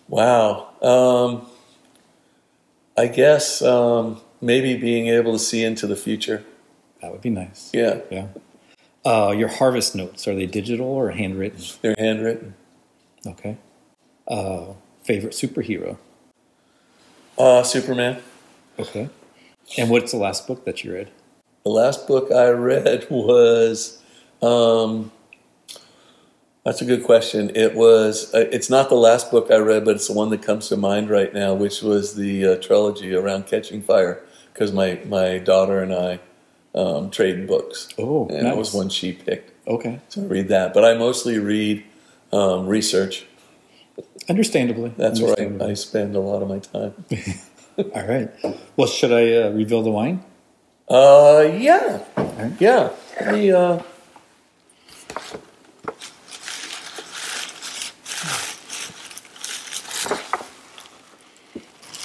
[0.08, 0.68] Wow.
[0.82, 1.46] Um,
[2.98, 6.44] I guess um, maybe being able to see into the future.
[7.00, 7.70] That would be nice.
[7.72, 8.26] Yeah, Yeah.
[9.06, 11.62] Uh, your harvest notes are they digital or handwritten?
[11.80, 12.52] they're handwritten.
[13.26, 13.56] Okay.
[14.28, 15.96] Uh, favorite superhero?
[17.38, 18.20] Uh, Superman.
[18.78, 19.08] Okay.
[19.78, 21.10] And what's the last book that you read?
[21.64, 24.02] The last book I read was.
[24.42, 25.12] Um,
[26.64, 27.50] that's a good question.
[27.54, 28.34] It was.
[28.34, 30.76] Uh, it's not the last book I read, but it's the one that comes to
[30.76, 35.82] mind right now, which was the uh, trilogy around Catching Fire, because my my daughter
[35.82, 36.20] and I
[36.74, 37.88] um, trade books.
[37.98, 39.52] Oh, and that was one she picked.
[39.66, 40.00] Okay.
[40.08, 41.84] So I read that, but I mostly read
[42.32, 43.26] um, research.
[44.28, 44.92] Understandably.
[44.96, 46.94] That's where I, I, spend a lot of my time.
[47.94, 48.30] All right.
[48.76, 50.22] Well, should I uh, reveal the wine?
[50.90, 52.52] Uh, yeah, right.
[52.58, 52.90] yeah.
[53.20, 53.80] Let me, uh,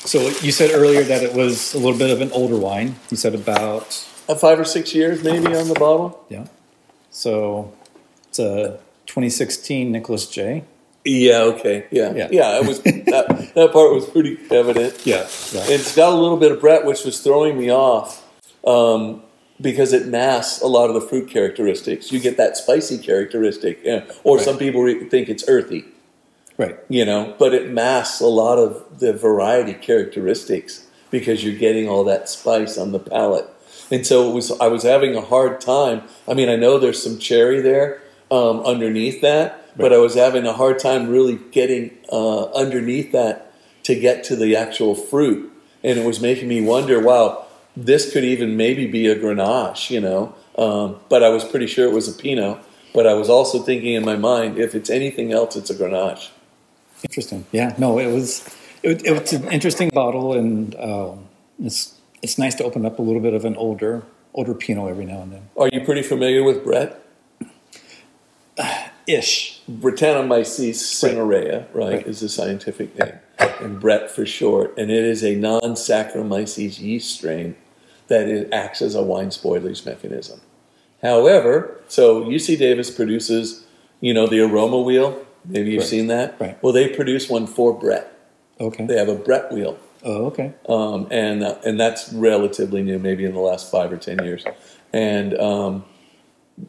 [0.06, 2.96] So you said earlier that it was a little bit of an older wine.
[3.10, 6.24] You said about uh, five or six years maybe on the bottle.
[6.30, 6.46] yeah.
[7.10, 7.74] So
[8.28, 10.64] it's a 2016 Nicholas J.
[11.04, 11.42] Yeah.
[11.42, 11.86] Okay.
[11.92, 12.14] Yeah.
[12.14, 12.28] Yeah.
[12.32, 12.60] Yeah.
[12.60, 15.02] it was that, that part was pretty evident.
[15.06, 15.28] Yeah.
[15.52, 15.64] yeah.
[15.68, 18.25] It's got a little bit of Brett, which was throwing me off
[18.66, 19.22] um,
[19.62, 22.12] because it masks a lot of the fruit characteristics.
[22.12, 24.04] You get that spicy characteristic, yeah.
[24.24, 24.46] or Right.
[24.46, 25.86] some people re- think it's earthy.
[26.58, 26.78] Right.
[26.88, 32.06] you know, but it masks a lot of the variety characteristics because you're getting all
[32.06, 33.46] that spice on the palate.
[33.92, 36.04] And so it was, I was having a hard time.
[36.28, 38.02] I mean, I know there's some cherry there
[38.32, 43.54] um, underneath that, but I was having a hard time really getting uh, underneath that
[43.84, 45.52] to get to the actual fruit.
[45.84, 47.45] And it was making me wonder, wow,
[47.76, 50.34] this could even maybe be a Grenache, you know.
[50.58, 52.60] Um, but I was pretty sure it was a Pinot.
[52.94, 56.30] But I was also thinking in my mind, if it's anything else, it's a Grenache.
[57.04, 57.46] Interesting.
[57.52, 57.76] Yeah.
[57.78, 58.48] No, it was
[58.84, 61.28] it, it was an interesting bottle, and um,
[61.62, 64.04] it's it's nice to open up a little bit of an older
[64.34, 65.50] older Pinot every now and then.
[65.58, 67.02] Are you pretty familiar with Brett?
[69.08, 69.62] Ish.
[69.70, 72.08] Brettanomyces cinerea, right, Right.
[72.08, 73.14] is the scientific name,
[73.60, 74.76] and Brett for short.
[74.78, 77.56] And it is a non-Saccharomyces yeast strain
[78.08, 80.42] that it acts as a wine spoilage mechanism.
[81.02, 83.66] However, so UC Davis produces,
[84.02, 85.26] you know, the aroma wheel.
[85.48, 85.90] Maybe you've Right.
[85.90, 86.36] seen that.
[86.40, 86.62] Right.
[86.64, 88.12] Well, they produce one for Brett.
[88.60, 88.86] Okay.
[88.86, 89.78] They have a Brett wheel.
[90.04, 90.54] Oh, okay.
[90.70, 94.46] um, and uh, and that's relatively new, maybe in the last five or ten years.
[94.94, 95.84] And um,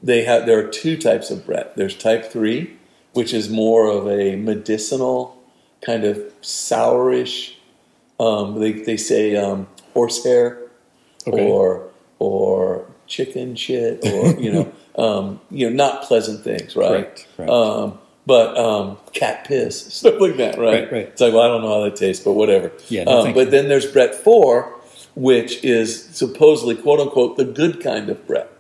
[0.03, 1.77] they have there are two types of Brett.
[1.77, 2.77] There's Type Three,
[3.13, 5.37] which is more of a medicinal
[5.83, 7.55] kind of sourish.
[8.19, 10.59] Um, they they say um, horsehair
[11.27, 11.47] Okay.
[11.47, 16.91] or or chicken shit or you know um, you know not pleasant things, right?
[16.91, 17.49] Right, right.
[17.49, 20.83] Um, but um, cat piss stuff like that, right?
[20.85, 21.09] Right, right.
[21.09, 22.73] It's like well, I don't know how that tastes, but whatever.
[22.89, 24.75] Yeah, no, um, but then there's Brett Four,
[25.15, 28.51] which is supposedly quote unquote the good kind of Brett.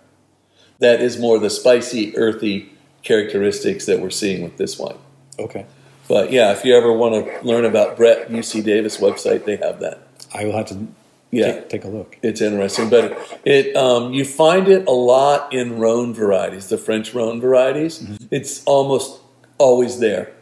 [0.78, 2.70] That is more the spicy, earthy
[3.02, 4.98] characteristics that we're seeing with this wine.
[5.38, 5.64] Okay.
[6.08, 9.80] But yeah, if you ever want to learn about Brett, UC Davis website, they have
[9.80, 10.06] that.
[10.34, 10.86] I will have to
[11.32, 11.52] Yeah.
[11.52, 12.18] take, take a look.
[12.22, 17.12] It's interesting, but it um, you find it a lot in Rhone varieties, the French
[17.14, 17.98] Rhone varieties.
[18.00, 18.26] Mm-hmm.
[18.30, 19.20] It's almost
[19.58, 20.32] always there,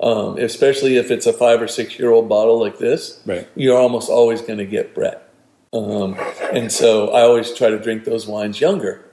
[0.00, 3.20] um, especially if it's a five or six year old bottle like this.
[3.24, 3.48] Right.
[3.54, 5.28] You're almost always going to get Brett,
[5.72, 6.16] um,
[6.52, 9.04] and so I always try to drink those wines younger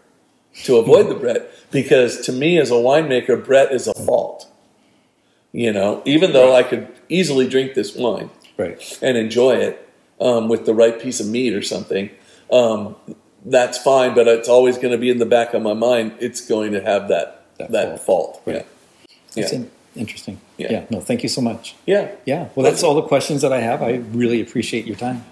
[0.63, 4.51] to avoid the Brett because to me as a winemaker, Brett is a fault.
[5.53, 8.97] You know, even though I could easily drink this wine, Right.
[9.01, 9.87] and enjoy it
[10.21, 12.09] um, with the right piece of meat or something,
[12.51, 12.95] um,
[13.45, 14.13] that's fine.
[14.15, 16.13] But it's always going to be in the back of my mind.
[16.19, 18.35] It's going to have that That that, fault.
[18.37, 18.41] fault.
[18.45, 18.55] Right.
[18.55, 19.15] Yeah.
[19.35, 19.59] That's Yeah.
[19.59, 20.39] in- interesting.
[20.57, 20.71] Yeah.
[20.71, 20.83] yeah.
[20.89, 21.75] No, thank you so much.
[21.85, 22.11] Yeah.
[22.25, 22.47] Yeah.
[22.55, 23.81] Well, that's all the questions that I have.
[23.81, 25.25] I really appreciate your time.